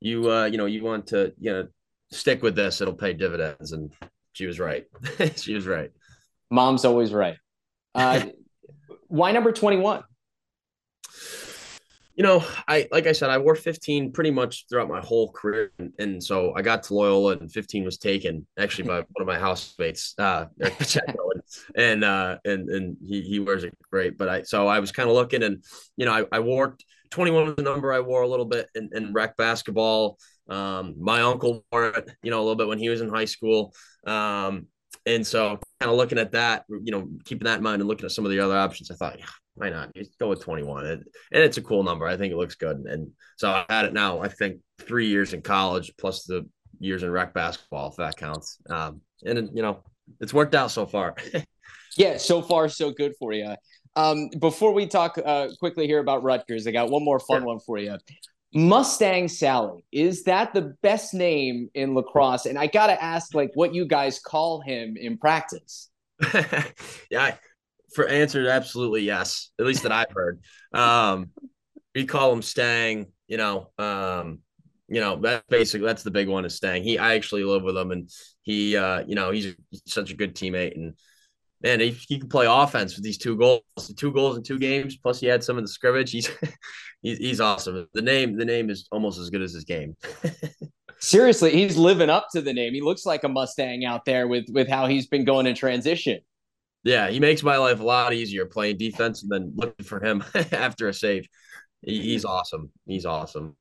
[0.00, 1.68] you, uh, you know, you want to, you know,
[2.10, 3.72] stick with this, it'll pay dividends.
[3.72, 3.90] And
[4.32, 4.84] she was right.
[5.36, 5.90] she was right.
[6.50, 7.36] Mom's always right.
[7.94, 8.26] Uh,
[9.08, 10.02] why number 21?
[12.22, 15.72] You know, I like I said, I wore 15 pretty much throughout my whole career,
[15.80, 19.26] and, and, so I got to Loyola, and 15 was taken actually by one of
[19.26, 20.44] my housemates, uh,
[21.74, 24.16] and uh, and and he he wears it great.
[24.16, 25.64] But I so I was kind of looking, and
[25.96, 26.76] you know, I, I wore
[27.10, 30.16] 21 was the number I wore a little bit in, in rec basketball.
[30.48, 33.24] Um, my uncle wore it, you know, a little bit when he was in high
[33.24, 33.74] school.
[34.06, 34.68] Um,
[35.06, 38.04] and so kind of looking at that, you know, keeping that in mind and looking
[38.04, 39.18] at some of the other options, I thought,
[39.54, 39.94] why not?
[39.94, 40.86] Just go with 21.
[40.86, 42.06] And, and it's a cool number.
[42.06, 42.78] I think it looks good.
[42.86, 47.02] And so I had it now, I think three years in college plus the years
[47.02, 48.58] in rec basketball, if that counts.
[48.68, 49.82] Um, and, you know,
[50.20, 51.14] it's worked out so far.
[51.96, 53.54] yeah, so far, so good for you.
[53.94, 57.60] Um, before we talk uh, quickly here about Rutgers, I got one more fun one
[57.60, 57.98] for you.
[58.54, 62.46] Mustang Sally, is that the best name in lacrosse?
[62.46, 65.90] And I got to ask, like, what you guys call him in practice.
[67.10, 67.36] yeah,
[67.94, 69.50] for answer, absolutely yes.
[69.58, 70.40] At least that I've heard.
[70.72, 71.30] Um,
[71.94, 73.06] we call him Stang.
[73.28, 74.40] You know, um,
[74.88, 76.82] you know that basically that's the big one is Stang.
[76.82, 78.10] He, I actually live with him, and
[78.42, 79.54] he, uh, you know, he's
[79.86, 80.94] such a good teammate, and
[81.62, 83.62] man, he, he can play offense with these two goals,
[83.96, 84.96] two goals in two games.
[84.96, 86.10] Plus, he had some in the scrimmage.
[86.10, 86.30] He's,
[87.02, 87.88] he's awesome.
[87.94, 89.96] The name, the name is almost as good as his game.
[90.98, 92.74] Seriously, he's living up to the name.
[92.74, 96.20] He looks like a Mustang out there with with how he's been going in transition.
[96.84, 100.24] Yeah, he makes my life a lot easier playing defense and then looking for him
[100.52, 101.28] after a save.
[101.80, 102.70] He's awesome.
[102.86, 103.56] He's awesome.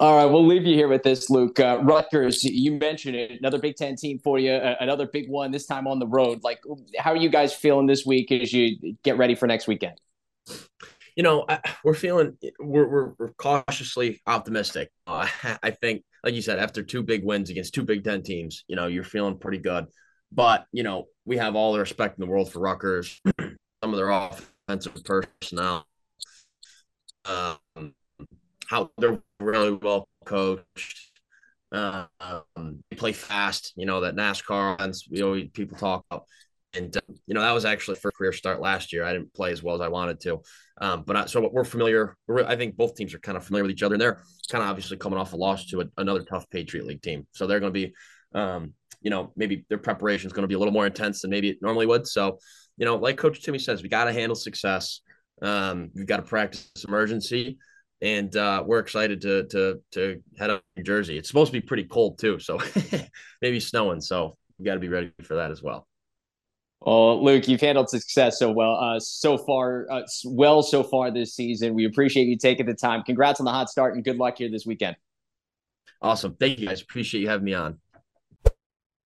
[0.00, 1.58] All right, we'll leave you here with this, Luke.
[1.58, 5.50] Uh, Rutgers, you mentioned it, another Big Ten team for you, uh, another big one
[5.50, 6.44] this time on the road.
[6.44, 6.60] Like,
[6.98, 10.00] how are you guys feeling this week as you get ready for next weekend?
[11.16, 14.90] You know, I, we're feeling we're, we're, we're cautiously optimistic.
[15.06, 15.26] Uh,
[15.62, 18.76] I think, like you said, after two big wins against two Big Ten teams, you
[18.76, 19.86] know, you're feeling pretty good.
[20.30, 23.20] But you know, we have all the respect in the world for Rutgers.
[23.38, 25.86] Some of their offensive personnel,
[27.26, 27.94] um,
[28.66, 31.10] how they're really well coached.
[31.70, 33.74] Uh, um, they play fast.
[33.76, 35.06] You know that NASCAR offense.
[35.08, 36.24] We always people talk about.
[36.74, 39.04] and uh, you know that was actually for career start last year.
[39.04, 40.40] I didn't play as well as I wanted to,
[40.80, 42.16] um, but I, so we're familiar.
[42.26, 44.64] We're, I think both teams are kind of familiar with each other, and they're kind
[44.64, 47.26] of obviously coming off a loss to a, another tough Patriot League team.
[47.32, 47.94] So they're going to be,
[48.34, 51.30] um, you know, maybe their preparation is going to be a little more intense than
[51.30, 52.06] maybe it normally would.
[52.06, 52.38] So,
[52.76, 55.00] you know, like Coach Toomey says, we got to handle success.
[55.40, 57.58] Um, we've got to practice emergency,
[58.00, 61.16] and uh, we're excited to to to head up New Jersey.
[61.16, 62.58] It's supposed to be pretty cold too, so
[63.42, 64.00] maybe snowing.
[64.00, 65.86] So we got to be ready for that as well.
[66.80, 71.34] Well, Luke, you've handled success so well, uh, so far, uh, well so far this
[71.34, 71.74] season.
[71.74, 73.02] We appreciate you taking the time.
[73.02, 74.96] Congrats on the hot start, and good luck here this weekend.
[76.00, 76.80] Awesome, thank you guys.
[76.80, 77.78] Appreciate you having me on.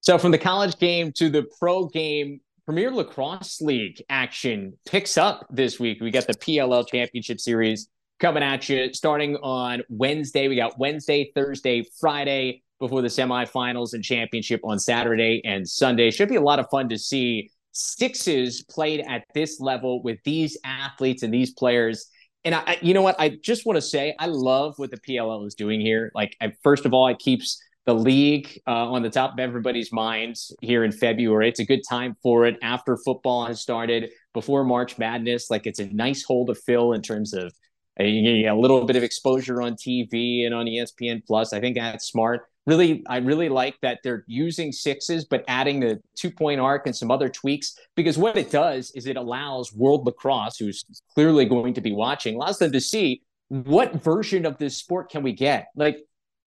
[0.03, 5.47] So, from the college game to the pro game, Premier Lacrosse League action picks up
[5.49, 6.01] this week.
[6.01, 7.88] We got the PLL Championship Series
[8.19, 10.49] coming at you starting on Wednesday.
[10.49, 16.11] We got Wednesday, Thursday, Friday before the semifinals and championship on Saturday and Sunday.
[16.11, 20.59] Should be a lot of fun to see sixes played at this level with these
[20.65, 22.09] athletes and these players.
[22.45, 23.15] And I, you know what?
[23.21, 26.11] I just want to say I love what the PLL is doing here.
[26.12, 29.92] Like, I, first of all, it keeps the league uh, on the top of everybody's
[29.92, 31.49] minds here in February.
[31.49, 35.51] It's a good time for it after football has started, before March Madness.
[35.51, 37.53] Like, it's a nice hole to fill in terms of
[37.99, 41.53] a, a little bit of exposure on TV and on ESPN Plus.
[41.53, 46.01] I think that's smart really i really like that they're using sixes but adding the
[46.16, 50.07] two point arc and some other tweaks because what it does is it allows world
[50.07, 54.77] lacrosse who's clearly going to be watching allows them to see what version of this
[54.77, 55.99] sport can we get like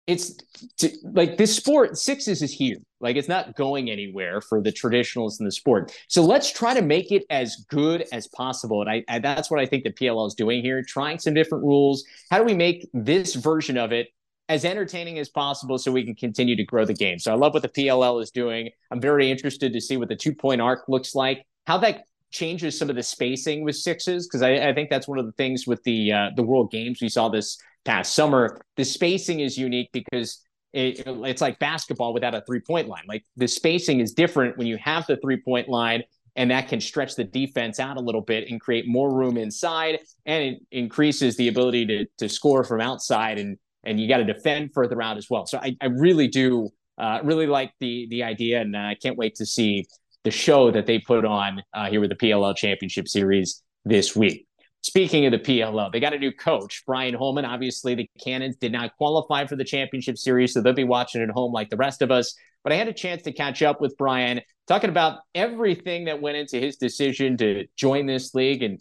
[0.08, 0.36] it's
[0.78, 2.78] to, like this sport sixes is here.
[3.00, 5.98] Like it's not going anywhere for the traditionalists in the sport.
[6.08, 8.82] So let's try to make it as good as possible.
[8.82, 12.04] And I, that's what i think the pll is doing here trying some different rules.
[12.30, 14.10] How do we make this version of it
[14.48, 17.18] as entertaining as possible so we can continue to grow the game.
[17.18, 18.70] So I love what the PLL is doing.
[18.92, 22.78] I'm very interested to see what the two point arc looks like, how that changes
[22.78, 25.66] some of the spacing with sixes, because I, I, think that's one of the things
[25.66, 27.02] with the uh, the World Games.
[27.02, 28.60] We saw this past summer.
[28.76, 30.42] The spacing is unique because
[30.74, 33.04] it, it's like basketball without a three point line.
[33.08, 36.04] Like the spacing is different when you have the three point line.
[36.38, 40.00] And that can stretch the defense out a little bit and create more room inside,
[40.26, 44.26] and it increases the ability to to score from outside and and you got to
[44.26, 45.46] defend further out as well.
[45.46, 49.36] So I, I really do uh, really like the the idea, and I can't wait
[49.36, 49.86] to see
[50.24, 54.45] the show that they put on uh, here with the PLL Championship Series this week.
[54.86, 57.44] Speaking of the PLL, they got a new coach, Brian Holman.
[57.44, 61.30] Obviously, the Cannons did not qualify for the championship series, so they'll be watching at
[61.32, 62.36] home like the rest of us.
[62.64, 66.38] But I had a chance to catch up with Brian, talking about everything that went
[66.38, 68.80] into his decision to join this league and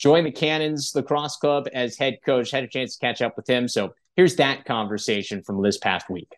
[0.00, 2.50] join the Cannons Lacrosse Club as head coach.
[2.50, 3.68] Had a chance to catch up with him.
[3.68, 6.32] So Here's that conversation from this past week.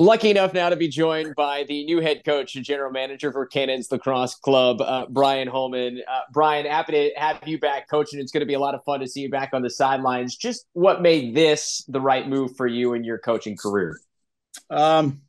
[0.00, 3.44] Lucky enough now to be joined by the new head coach and general manager for
[3.46, 6.02] Cannons Lacrosse Club, uh, Brian Holman.
[6.08, 8.20] Uh, Brian, happy to have you back coaching.
[8.20, 10.36] It's going to be a lot of fun to see you back on the sidelines.
[10.36, 13.98] Just what made this the right move for you in your coaching career?
[14.70, 15.22] Um,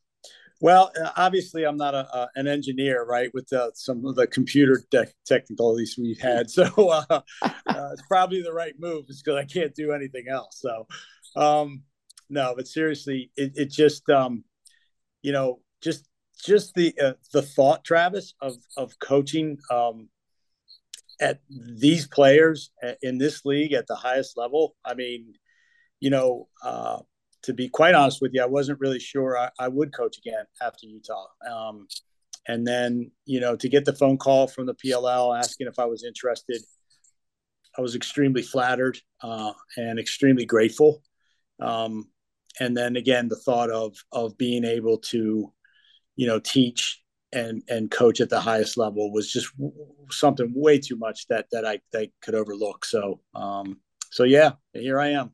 [0.62, 3.34] well, uh, obviously, I'm not a, an engineer, right?
[3.34, 8.44] With the, some of the computer de- technicalities we've had, so uh, uh, it's probably
[8.44, 10.62] the right move, because I can't do anything else.
[10.62, 10.86] So,
[11.36, 11.82] um,
[12.30, 14.44] no, but seriously, it, it just, um,
[15.22, 16.08] you know, just
[16.44, 20.10] just the uh, the thought, Travis, of of coaching um,
[21.20, 24.76] at these players uh, in this league at the highest level.
[24.86, 25.34] I mean,
[26.00, 27.00] you know, uh,
[27.44, 30.46] to be quite honest with you, I wasn't really sure I, I would coach again
[30.62, 31.28] after Utah.
[31.50, 31.88] Um,
[32.48, 35.86] and then, you know, to get the phone call from the PLL asking if I
[35.86, 36.62] was interested,
[37.78, 41.04] I was extremely flattered uh, and extremely grateful.
[41.60, 42.10] Um,
[42.60, 45.52] and then again, the thought of of being able to,
[46.16, 49.52] you know, teach and and coach at the highest level was just
[50.10, 52.86] something way too much that that I that could overlook.
[52.86, 53.80] So um,
[54.12, 55.32] so yeah, here I am.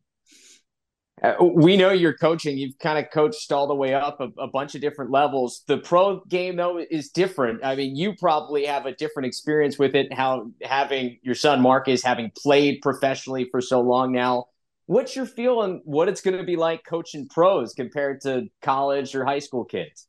[1.23, 2.57] Uh, we know you're coaching.
[2.57, 5.63] You've kind of coached all the way up a, a, bunch of different levels.
[5.65, 7.63] The pro game, though, is different.
[7.63, 10.11] I mean, you probably have a different experience with it.
[10.11, 14.47] How having your son Marcus having played professionally for so long now,
[14.85, 19.15] what's your feel on what it's going to be like coaching pros compared to college
[19.15, 20.07] or high school kids?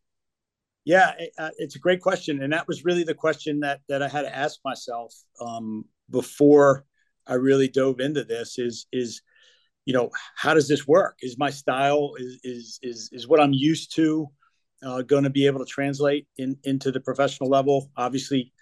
[0.84, 4.08] Yeah, uh, it's a great question, and that was really the question that that I
[4.08, 6.84] had to ask myself um, before
[7.26, 8.58] I really dove into this.
[8.58, 9.20] Is is
[9.84, 11.18] you know, how does this work?
[11.22, 14.28] Is my style is is is is what I'm used to
[14.84, 17.90] uh, going to be able to translate in into the professional level?
[17.96, 18.52] Obviously,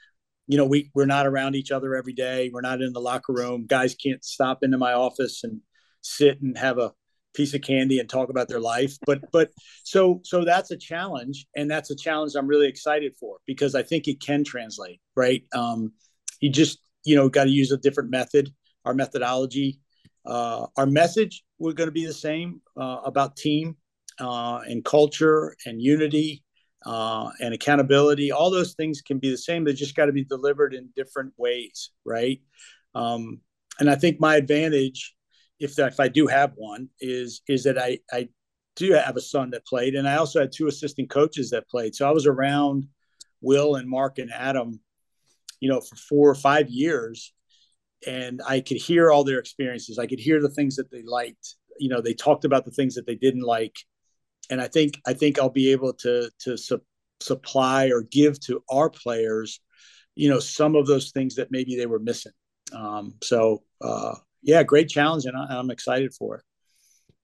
[0.47, 2.51] you know, we we're not around each other every day.
[2.51, 3.67] We're not in the locker room.
[3.67, 5.61] Guys can't stop into my office and
[6.05, 6.93] sit and have a
[7.35, 8.97] piece of candy and talk about their life.
[9.07, 9.51] But but
[9.83, 13.83] so so that's a challenge, and that's a challenge I'm really excited for because I
[13.83, 15.01] think it can translate.
[15.17, 15.93] Right, um,
[16.41, 18.51] you just you know got to use a different method.
[18.85, 19.81] Our methodology,
[20.27, 23.77] uh, our message, we're going to be the same uh, about team
[24.21, 26.45] uh, and culture and unity
[26.85, 28.31] uh, and accountability.
[28.31, 29.65] All those things can be the same.
[29.65, 32.41] They just got to be delivered in different ways, right?
[32.95, 33.41] Um,
[33.81, 35.15] and I think my advantage
[35.59, 38.29] if if I do have one, is is that I I
[38.77, 41.95] do have a son that played, and I also had two assistant coaches that played.
[41.95, 42.87] So I was around
[43.41, 44.81] Will and Mark and Adam,
[45.61, 47.33] you know, for four or five years,
[48.07, 49.99] and I could hear all their experiences.
[49.99, 51.57] I could hear the things that they liked.
[51.79, 53.77] You know, they talked about the things that they didn't like,
[54.51, 56.81] and I think I think I'll be able to to su-
[57.21, 59.61] supply or give to our players,
[60.15, 62.33] you know, some of those things that maybe they were missing.
[62.73, 64.15] Um, so uh,
[64.45, 66.43] yeah, great challenge, and I, am excited for it.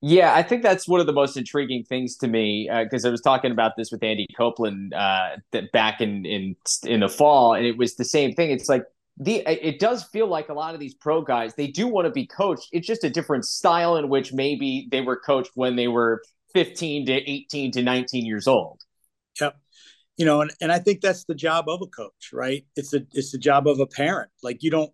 [0.03, 3.11] Yeah, I think that's one of the most intriguing things to me because uh, I
[3.11, 7.55] was talking about this with Andy Copeland uh, that back in in in the fall,
[7.55, 8.51] and it was the same thing.
[8.51, 8.85] It's like
[9.19, 12.11] the it does feel like a lot of these pro guys they do want to
[12.11, 12.69] be coached.
[12.73, 16.23] It's just a different style in which maybe they were coached when they were
[16.55, 18.81] 15 to 18 to 19 years old.
[19.41, 19.57] Yep.
[20.17, 22.65] You know, and, and I think that's the job of a coach, right?
[22.77, 24.31] It's the it's the job of a parent.
[24.43, 24.93] Like you don't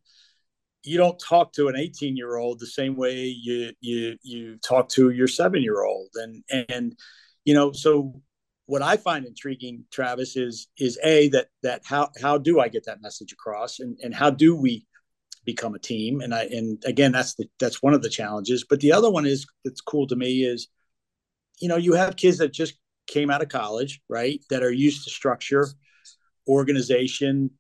[0.87, 4.89] you don't talk to an 18 year old the same way you you you talk
[4.91, 6.97] to your seven year old and and
[7.45, 8.21] you know so
[8.67, 12.85] what i find intriguing travis is is a that that how how do i get
[12.87, 13.81] that message across?
[13.81, 14.87] And and how do we
[15.45, 16.21] become a team?
[16.21, 18.65] And i and again that's the that's one of the challenges.
[18.69, 20.69] But the other one is that's cool to me is
[21.61, 22.75] you know you have kids that just
[23.07, 24.41] came out of college right?
[24.51, 25.69] That are used to structure
[26.49, 27.51] organization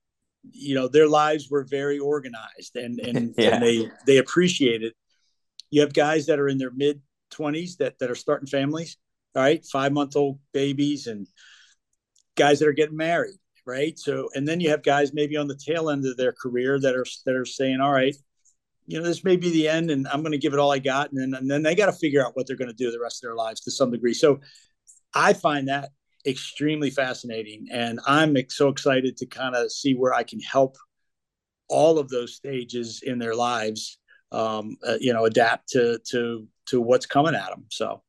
[0.53, 3.55] you know their lives were very organized and and, yeah.
[3.55, 4.95] and they they appreciate it.
[5.71, 7.01] You have guys that are in their mid
[7.33, 8.97] 20s that that are starting families
[9.35, 11.27] all right five month old babies and
[12.37, 13.99] guys that are getting married right?
[13.99, 16.95] So and then you have guys maybe on the tail end of their career that
[16.95, 18.15] are that are saying all right
[18.87, 20.79] you know this may be the end and i'm going to give it all i
[20.79, 21.11] got.
[21.11, 23.01] And then and then they got to figure out what they're going to do the
[23.01, 24.15] rest of their lives to some degree.
[24.15, 24.41] So
[25.15, 25.91] i find that
[26.27, 27.69] extremely fascinating.
[27.71, 30.77] And I'm so excited to kind of see where I can help
[31.69, 33.99] all of those stages in their lives,
[34.33, 37.65] um, uh, you know, adapt to, to, to what's coming at them.
[37.71, 38.03] So.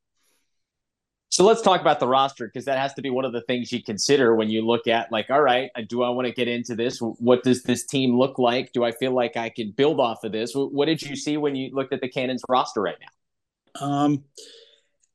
[1.30, 3.70] So let's talk about the roster because that has to be one of the things
[3.70, 6.74] you consider when you look at like, all right, do I want to get into
[6.74, 7.00] this?
[7.00, 8.72] What does this team look like?
[8.72, 10.52] Do I feel like I can build off of this?
[10.54, 13.86] What did you see when you looked at the Cannons roster right now?
[13.86, 14.24] Um,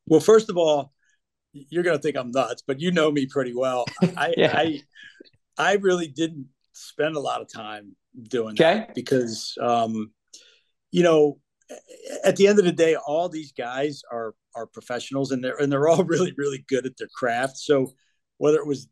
[0.05, 0.92] well, first of all,
[1.53, 3.85] you're going to think I'm nuts, but you know me pretty well.
[4.17, 4.57] I, yeah.
[4.57, 4.81] I,
[5.57, 7.95] I really didn't spend a lot of time
[8.29, 8.79] doing okay.
[8.79, 10.11] that because, um,
[10.91, 11.39] you know,
[12.23, 15.71] at the end of the day, all these guys are are professionals and they're and
[15.71, 17.57] they're all really really good at their craft.
[17.57, 17.93] So
[18.37, 18.87] whether it was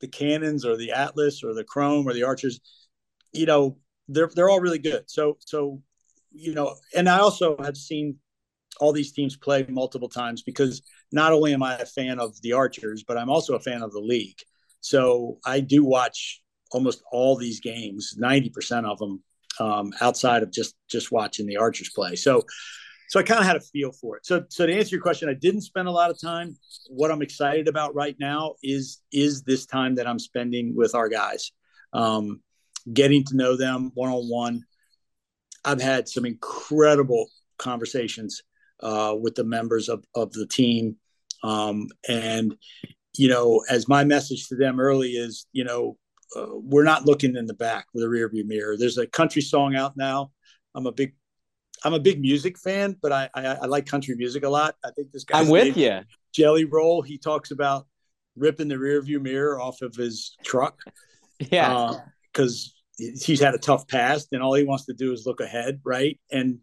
[0.00, 2.60] the Cannons or the Atlas or the Chrome or the Archers,
[3.32, 5.04] you know, they're they're all really good.
[5.06, 5.82] So so
[6.32, 8.16] you know, and I also have seen
[8.78, 12.52] all these teams play multiple times because not only am I a fan of the
[12.52, 14.38] Archers, but I'm also a fan of the league.
[14.80, 16.42] So I do watch
[16.72, 19.22] almost all these games, 90% of them
[19.58, 22.16] um, outside of just just watching the Archers play.
[22.16, 22.44] So
[23.08, 24.24] so I kind of had a feel for it.
[24.24, 26.56] So so to answer your question, I didn't spend a lot of time.
[26.88, 31.08] What I'm excited about right now is is this time that I'm spending with our
[31.08, 31.52] guys,
[31.92, 32.40] um,
[32.92, 34.64] getting to know them one on one.
[35.64, 38.42] I've had some incredible conversations
[38.82, 40.96] uh, with the members of, of the team.
[41.42, 42.56] Um, and,
[43.16, 45.96] you know, as my message to them early is, you know,
[46.36, 48.76] uh, we're not looking in the back with a rearview mirror.
[48.76, 50.30] There's a country song out now.
[50.74, 51.14] I'm a big,
[51.84, 54.76] I'm a big music fan, but I, I, I like country music a lot.
[54.84, 55.40] I think this guy.
[55.40, 56.00] I'm with you.
[56.32, 57.02] Jelly Roll.
[57.02, 57.86] He talks about
[58.36, 60.78] ripping the rearview mirror off of his truck.
[61.50, 61.94] Yeah.
[62.30, 65.40] Because uh, he's had a tough past, and all he wants to do is look
[65.40, 66.20] ahead, right?
[66.30, 66.58] And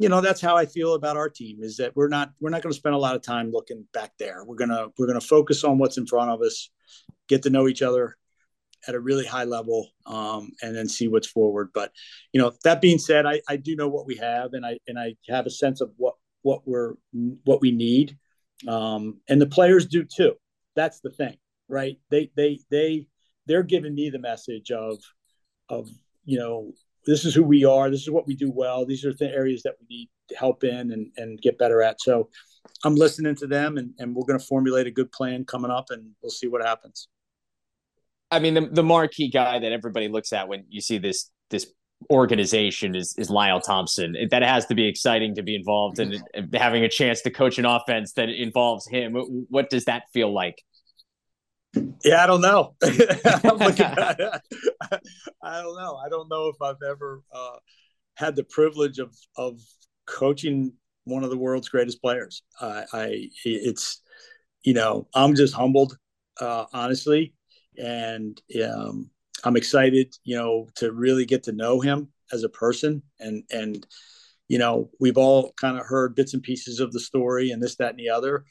[0.00, 2.62] you know that's how I feel about our team is that we're not we're not
[2.62, 4.42] going to spend a lot of time looking back there.
[4.46, 6.70] We're gonna we're gonna focus on what's in front of us,
[7.28, 8.16] get to know each other
[8.88, 11.68] at a really high level, um, and then see what's forward.
[11.74, 11.92] But
[12.32, 14.98] you know that being said, I, I do know what we have, and I and
[14.98, 16.94] I have a sense of what what we're
[17.44, 18.16] what we need,
[18.66, 20.32] um, and the players do too.
[20.76, 21.36] That's the thing,
[21.68, 21.98] right?
[22.08, 23.06] They they they
[23.44, 24.98] they're giving me the message of
[25.68, 25.90] of
[26.24, 26.72] you know
[27.06, 27.90] this is who we are.
[27.90, 28.84] This is what we do well.
[28.84, 32.00] These are the areas that we need help in and, and get better at.
[32.00, 32.28] So
[32.84, 35.86] I'm listening to them and, and we're going to formulate a good plan coming up
[35.90, 37.08] and we'll see what happens.
[38.30, 41.66] I mean, the, the marquee guy that everybody looks at when you see this, this
[42.10, 44.16] organization is is Lyle Thompson.
[44.30, 46.22] That has to be exciting to be involved in
[46.54, 49.14] having a chance to coach an offense that involves him.
[49.50, 50.62] What does that feel like?
[52.04, 52.74] Yeah, I don't know.
[52.82, 54.20] I'm looking at.
[55.42, 55.96] I don't know.
[55.96, 57.56] I don't know if I've ever uh,
[58.14, 59.60] had the privilege of of
[60.06, 60.72] coaching
[61.04, 62.42] one of the world's greatest players.
[62.60, 64.02] Uh, I it's
[64.62, 65.96] you know I'm just humbled,
[66.40, 67.34] uh, honestly,
[67.78, 69.10] and um,
[69.44, 73.86] I'm excited, you know, to really get to know him as a person and and
[74.48, 77.76] you know we've all kind of heard bits and pieces of the story and this
[77.76, 78.44] that and the other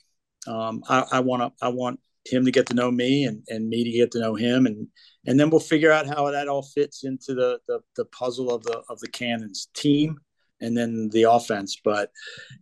[0.47, 3.83] um, i want to i want him to get to know me and, and me
[3.83, 4.65] to get to know him.
[4.65, 4.87] And
[5.25, 8.63] and then we'll figure out how that all fits into the the, the puzzle of
[8.63, 10.17] the of the cannons team
[10.61, 11.79] and then the offense.
[11.83, 12.11] But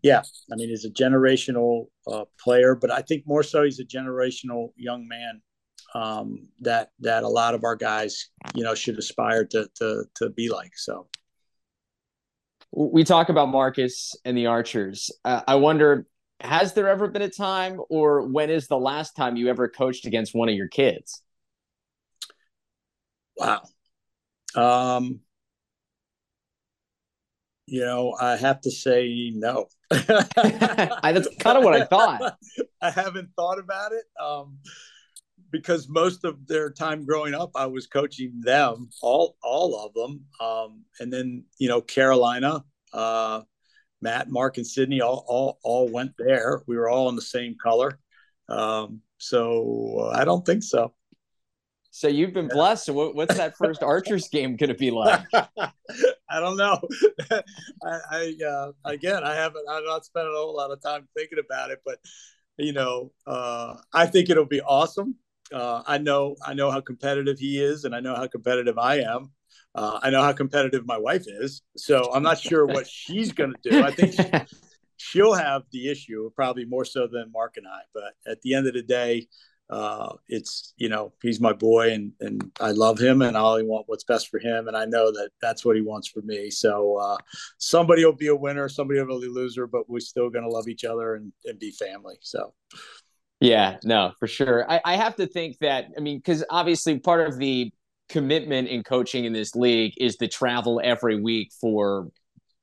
[0.04, 3.86] yeah i mean he's a generational uh, player but i think more so he's a
[3.86, 5.42] generational young man
[5.94, 10.30] um, that that a lot of our guys you know should aspire to to to
[10.30, 10.72] be like.
[10.76, 11.08] So
[12.72, 15.12] we talk about marcus and the archers.
[15.24, 16.06] Uh, i wonder
[16.40, 20.06] has there ever been a time or when is the last time you ever coached
[20.06, 21.22] against one of your kids?
[23.38, 23.64] Wow.
[24.56, 25.22] Um
[27.70, 29.68] you know i have to say no.
[29.90, 32.38] That's kind of what i thought.
[32.82, 34.58] I haven't thought about it um
[35.52, 40.26] because most of their time growing up i was coaching them all all of them
[40.40, 42.64] um and then you know carolina
[42.94, 43.42] uh
[44.02, 46.62] Matt, Mark, and Sydney all all all went there.
[46.68, 48.00] We were all in the same color.
[48.50, 50.94] Um, so I don't think so.
[51.92, 52.86] So you've been blessed.
[52.86, 55.26] So what's that first Archers game going to be like?
[55.34, 56.80] I don't know.
[57.32, 59.68] I, I uh, again, I haven't.
[59.68, 61.98] I've not spent a whole lot of time thinking about it, but
[62.58, 65.16] you know, uh, I think it'll be awesome.
[65.52, 66.36] Uh, I know.
[66.46, 69.32] I know how competitive he is, and I know how competitive I am.
[69.78, 73.54] Uh, I know how competitive my wife is, so I'm not sure what she's going
[73.54, 73.84] to do.
[73.84, 74.16] I think
[74.98, 77.82] she, will have the issue, probably more so than Mark and I.
[77.94, 79.28] But at the end of the day,
[79.70, 83.66] uh, it's you know he's my boy, and and I love him, and I only
[83.66, 86.50] want what's best for him, and I know that that's what he wants for me.
[86.50, 87.18] So uh,
[87.60, 90.50] somebody will be a winner, somebody will be a loser, but we're still going to
[90.50, 92.16] love each other and, and be family.
[92.22, 92.54] So.
[93.40, 94.66] Yeah, no, for sure.
[94.68, 97.72] I, I have to think that, I mean, because obviously part of the
[98.10, 102.10] commitment in coaching in this league is the travel every week for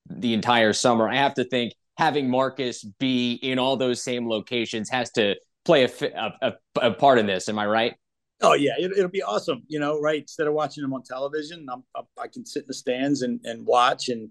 [0.08, 1.08] the entire summer.
[1.08, 5.84] I have to think having Marcus be in all those same locations has to play
[5.84, 7.48] a, a, a part in this.
[7.48, 7.94] Am I right?
[8.40, 9.62] Oh yeah, it, will be awesome.
[9.68, 10.20] You know, right?
[10.20, 11.84] Instead of watching them on television, I'm,
[12.18, 14.30] i can sit in the stands and, and watch and,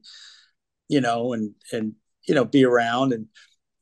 [0.90, 1.94] you know, and, and,
[2.28, 3.14] you know, be around.
[3.14, 3.28] And,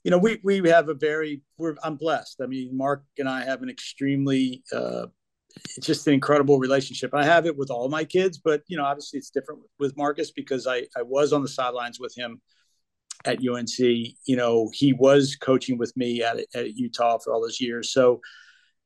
[0.04, 2.40] you know, we, we have a very, we're, I'm blessed.
[2.42, 5.08] I mean, Mark and I have an extremely, uh,
[5.78, 7.14] it's just an incredible relationship.
[7.14, 10.32] I have it with all my kids, but you know, obviously it's different with Marcus
[10.32, 12.42] because I I was on the sidelines with him
[13.26, 13.78] at UNC.
[13.80, 17.92] You know, he was coaching with me at at Utah for all those years.
[17.92, 18.22] So,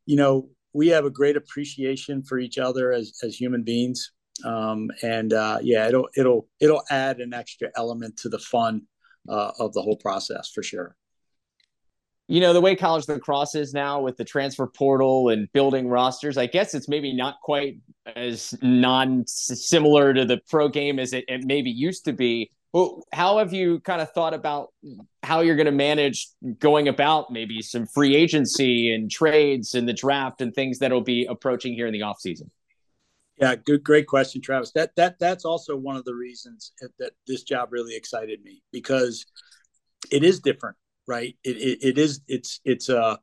[0.06, 4.12] you know, we have a great appreciation for each other as as human beings.
[4.44, 8.84] Um, and uh, yeah, it'll it'll it'll add an extra element to the fun
[9.30, 10.96] uh, of the whole process for sure
[12.28, 16.38] you know the way college lacrosse is now with the transfer portal and building rosters
[16.38, 17.78] i guess it's maybe not quite
[18.16, 22.52] as non similar to the pro game as it, it maybe used to be.
[22.74, 24.74] Well, how have you kind of thought about
[25.24, 26.28] how you're going to manage
[26.60, 31.26] going about maybe some free agency and trades and the draft and things that'll be
[31.26, 32.52] approaching here in the off season?
[33.38, 34.72] Yeah good great question travis.
[34.74, 39.26] That that that's also one of the reasons that this job really excited me because
[40.12, 40.78] it is different
[41.08, 41.36] right?
[41.44, 43.18] It, it, it is it's it's uh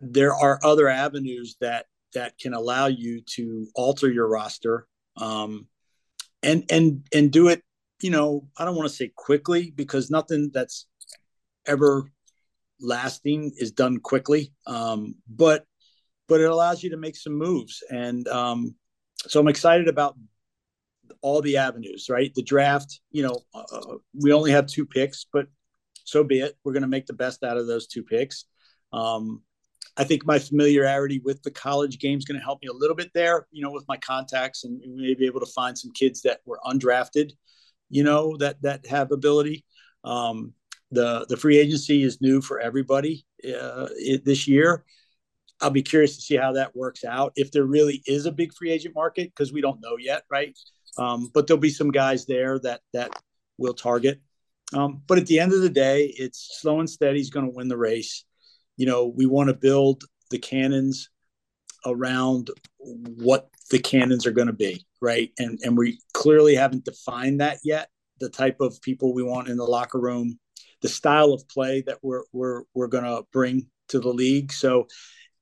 [0.00, 4.86] there are other avenues that that can allow you to alter your roster
[5.16, 5.66] um
[6.42, 7.62] and and and do it
[8.00, 10.86] you know i don't want to say quickly because nothing that's
[11.66, 12.10] ever
[12.80, 15.64] lasting is done quickly um but
[16.28, 18.74] but it allows you to make some moves and um
[19.26, 20.16] so i'm excited about
[21.20, 25.46] all the avenues right the draft you know uh, we only have two picks but
[26.04, 26.56] so be it.
[26.64, 28.44] We're going to make the best out of those two picks.
[28.92, 29.42] Um,
[29.96, 32.96] I think my familiarity with the college game is going to help me a little
[32.96, 36.40] bit there, you know, with my contacts and maybe able to find some kids that
[36.44, 37.32] were undrafted,
[37.90, 39.64] you know, that that have ability.
[40.02, 40.52] Um,
[40.90, 44.84] the the free agency is new for everybody uh, it, this year.
[45.60, 47.32] I'll be curious to see how that works out.
[47.36, 50.56] If there really is a big free agent market, because we don't know yet, right?
[50.98, 53.10] Um, but there'll be some guys there that that
[53.58, 54.20] will target.
[54.72, 57.54] Um, but at the end of the day, it's slow and steady is going to
[57.54, 58.24] win the race.
[58.76, 61.10] You know, we want to build the cannons
[61.86, 65.30] around what the cannons are going to be, right?
[65.38, 67.88] And and we clearly haven't defined that yet.
[68.20, 70.38] The type of people we want in the locker room,
[70.82, 74.52] the style of play that we're we're we're going to bring to the league.
[74.52, 74.88] So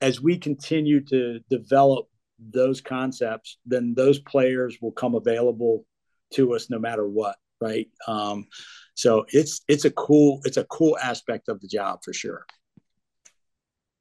[0.00, 2.08] as we continue to develop
[2.38, 5.86] those concepts, then those players will come available
[6.34, 7.88] to us no matter what, right?
[8.08, 8.46] Um,
[8.94, 12.44] so it's it's a cool it's a cool aspect of the job for sure.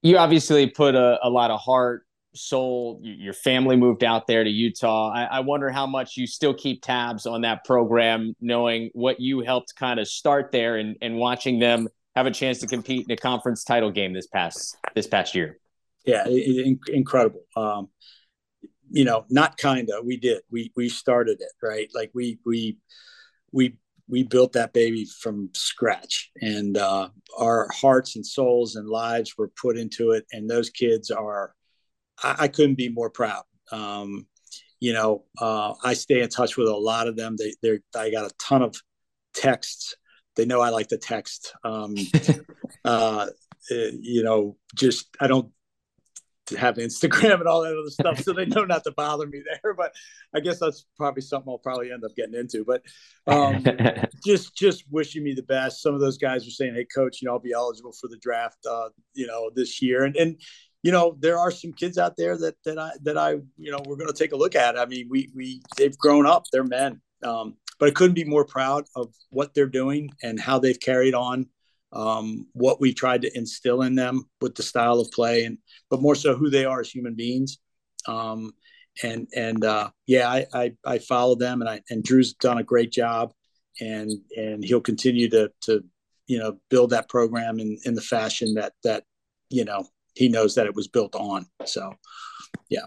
[0.02, 4.50] You obviously put a, a lot of heart soul your family moved out there to
[4.50, 5.12] utah.
[5.12, 9.42] I, I, wonder how much you still keep tabs on that program knowing what you
[9.42, 13.12] helped kind of start there and, and watching them have a chance to compete in
[13.12, 15.58] a conference title game this past this past year.
[16.06, 16.26] Yeah
[16.88, 17.42] incredible.
[17.56, 17.90] Um,
[18.90, 20.42] you know not kinda we did.
[20.50, 21.90] We we started it right?
[21.94, 22.78] Like we we
[23.52, 23.78] we
[24.12, 27.10] we built that baby from scratch and uh,
[27.40, 31.56] our hearts and souls and lives were put into it and those kids are
[32.22, 33.44] I, I couldn't be more proud.
[33.72, 34.28] Um,
[34.80, 37.36] you know, uh, I stay in touch with a lot of them.
[37.38, 38.76] They, they, I got a ton of
[39.34, 39.96] texts.
[40.36, 41.54] They know I like to text.
[41.64, 41.96] Um,
[42.86, 43.28] uh,
[43.70, 45.52] eh, you know, just I don't
[46.58, 49.74] have Instagram and all that other stuff, so they know not to bother me there.
[49.74, 49.94] But
[50.34, 52.66] I guess that's probably something I'll probably end up getting into.
[52.66, 52.84] But
[53.28, 53.64] um,
[54.26, 55.82] just just wishing me the best.
[55.82, 58.18] Some of those guys were saying, "Hey, coach, you know, I'll be eligible for the
[58.18, 60.40] draft, uh, you know, this year." And and
[60.84, 63.80] you know, there are some kids out there that that I that I you know
[63.86, 64.78] we're going to take a look at.
[64.78, 68.46] I mean, we we they've grown up, they're men, um, but I couldn't be more
[68.46, 71.48] proud of what they're doing and how they've carried on
[71.94, 75.58] um, what we tried to instill in them with the style of play, and
[75.90, 77.60] but more so who they are as human beings.
[78.08, 78.54] Um,
[79.04, 82.64] and and uh, yeah, I, I I follow them, and I and Drew's done a
[82.64, 83.34] great job,
[83.80, 85.84] and and he'll continue to to
[86.28, 89.04] you know build that program in in the fashion that that
[89.50, 91.46] you know he knows that it was built on.
[91.66, 91.94] So,
[92.70, 92.86] yeah.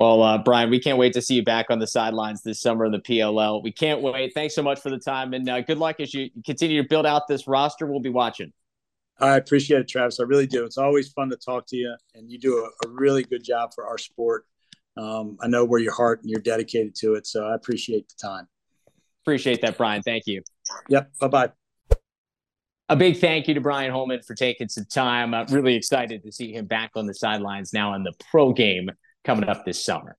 [0.00, 2.86] Well, uh, Brian, we can't wait to see you back on the sidelines this summer
[2.86, 3.62] in the PLL.
[3.62, 4.32] We can't wait.
[4.32, 7.04] Thanks so much for the time, and uh, good luck as you continue to build
[7.04, 7.86] out this roster.
[7.86, 8.50] We'll be watching.
[9.18, 10.18] I appreciate it, Travis.
[10.18, 10.64] I really do.
[10.64, 13.72] It's always fun to talk to you, and you do a, a really good job
[13.74, 14.46] for our sport.
[14.96, 18.26] Um, I know where your heart and you're dedicated to it, so I appreciate the
[18.26, 18.48] time.
[19.24, 20.00] Appreciate that, Brian.
[20.00, 20.40] Thank you.
[20.88, 21.12] Yep.
[21.20, 21.50] Bye bye
[22.88, 25.32] a big thank you to Brian Holman for taking some time.
[25.32, 28.90] I'm really excited to see him back on the sidelines now in the pro game
[29.24, 30.16] coming up this summer.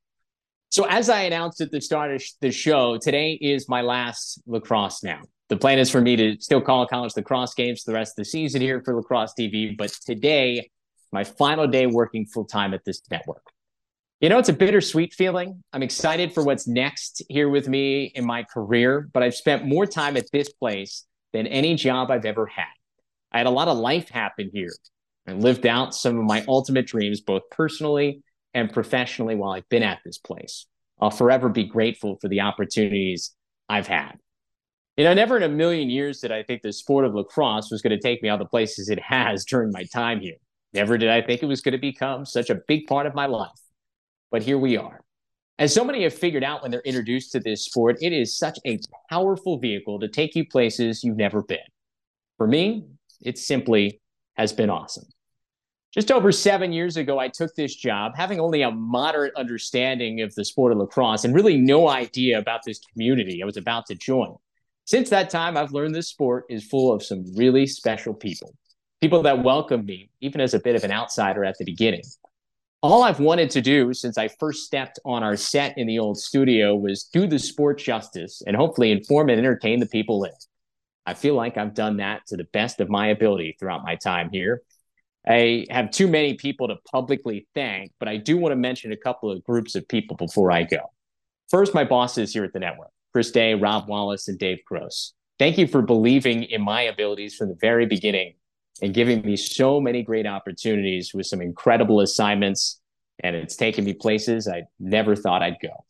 [0.69, 5.03] So, as I announced at the start of the show, today is my last lacrosse
[5.03, 5.21] now.
[5.49, 8.23] The plan is for me to still call college lacrosse games for the rest of
[8.23, 10.69] the season here for Lacrosse TV, but today,
[11.11, 13.43] my final day working full time at this network.
[14.21, 15.61] You know, it's a bittersweet feeling.
[15.73, 19.85] I'm excited for what's next here with me in my career, but I've spent more
[19.85, 22.63] time at this place than any job I've ever had.
[23.33, 24.71] I had a lot of life happen here
[25.25, 28.21] and lived out some of my ultimate dreams, both personally
[28.53, 30.65] and professionally, while I've been at this place.
[30.99, 33.33] I'll forever be grateful for the opportunities
[33.67, 34.13] I've had.
[34.97, 37.81] You know, never in a million years did I think the sport of lacrosse was
[37.81, 40.35] going to take me all the places it has during my time here.
[40.73, 43.25] Never did I think it was going to become such a big part of my
[43.25, 43.49] life.
[44.29, 45.01] But here we are.
[45.59, 48.57] As so many have figured out when they're introduced to this sport, it is such
[48.65, 48.79] a
[49.09, 51.59] powerful vehicle to take you places you've never been.
[52.37, 52.85] For me,
[53.21, 54.01] it simply
[54.35, 55.05] has been awesome.
[55.93, 60.33] Just over seven years ago, I took this job, having only a moderate understanding of
[60.35, 63.95] the sport of lacrosse and really no idea about this community I was about to
[63.95, 64.35] join.
[64.85, 68.55] Since that time, I've learned this sport is full of some really special people,
[69.01, 72.03] people that welcomed me, even as a bit of an outsider at the beginning
[72.83, 76.17] all I've wanted to do since I first stepped on our set in the old
[76.17, 80.31] studio was do the sport justice and hopefully inform and entertain the people in.
[81.05, 84.29] I feel like I've done that to the best of my ability throughout my time
[84.31, 84.63] here.
[85.27, 88.97] I have too many people to publicly thank, but I do want to mention a
[88.97, 90.91] couple of groups of people before I go.
[91.49, 95.13] First, my bosses here at the network Chris Day, Rob Wallace, and Dave Gross.
[95.37, 98.35] Thank you for believing in my abilities from the very beginning
[98.81, 102.79] and giving me so many great opportunities with some incredible assignments.
[103.23, 105.85] And it's taken me places I never thought I'd go.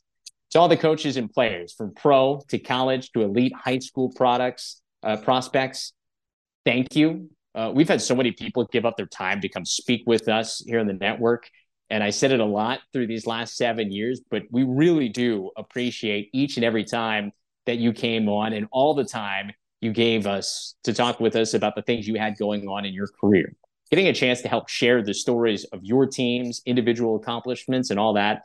[0.51, 4.82] To all the coaches and players, from pro to college to elite high school products,
[5.03, 5.93] uh, prospects,
[6.65, 7.29] thank you.
[7.54, 10.64] Uh, we've had so many people give up their time to come speak with us
[10.66, 11.49] here in the network.
[11.89, 15.52] And I said it a lot through these last seven years, but we really do
[15.58, 17.32] appreciate each and every time
[17.66, 21.54] that you came on and all the time you gave us to talk with us
[21.54, 23.54] about the things you had going on in your career.
[23.89, 28.14] Getting a chance to help share the stories of your teams, individual accomplishments, and all
[28.14, 28.43] that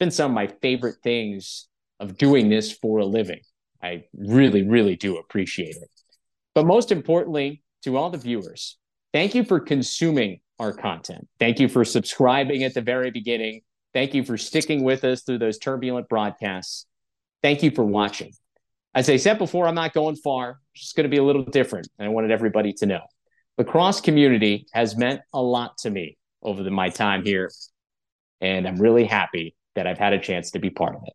[0.00, 1.68] been some of my favorite things
[2.00, 3.40] of doing this for a living.
[3.80, 5.90] I really, really do appreciate it.
[6.54, 8.78] But most importantly, to all the viewers,
[9.12, 11.26] thank you for consuming our content.
[11.38, 13.62] Thank you for subscribing at the very beginning.
[13.92, 16.86] Thank you for sticking with us through those turbulent broadcasts.
[17.42, 18.32] Thank you for watching.
[18.94, 20.58] As I said before, I'm not going far.
[20.74, 21.88] It's just going to be a little different.
[21.98, 23.00] And I wanted everybody to know.
[23.56, 27.50] The cross community has meant a lot to me over the, my time here.
[28.40, 31.12] And I'm really happy that I've had a chance to be part of it.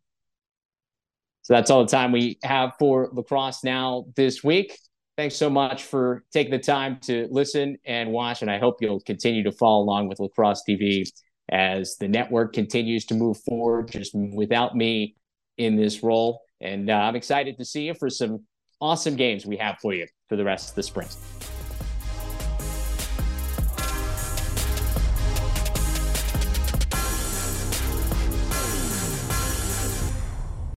[1.42, 4.76] So that's all the time we have for lacrosse now this week.
[5.16, 8.42] Thanks so much for taking the time to listen and watch.
[8.42, 11.10] And I hope you'll continue to follow along with Lacrosse TV
[11.48, 15.16] as the network continues to move forward, just without me
[15.56, 16.42] in this role.
[16.60, 18.44] And uh, I'm excited to see you for some
[18.78, 21.08] awesome games we have for you for the rest of the spring.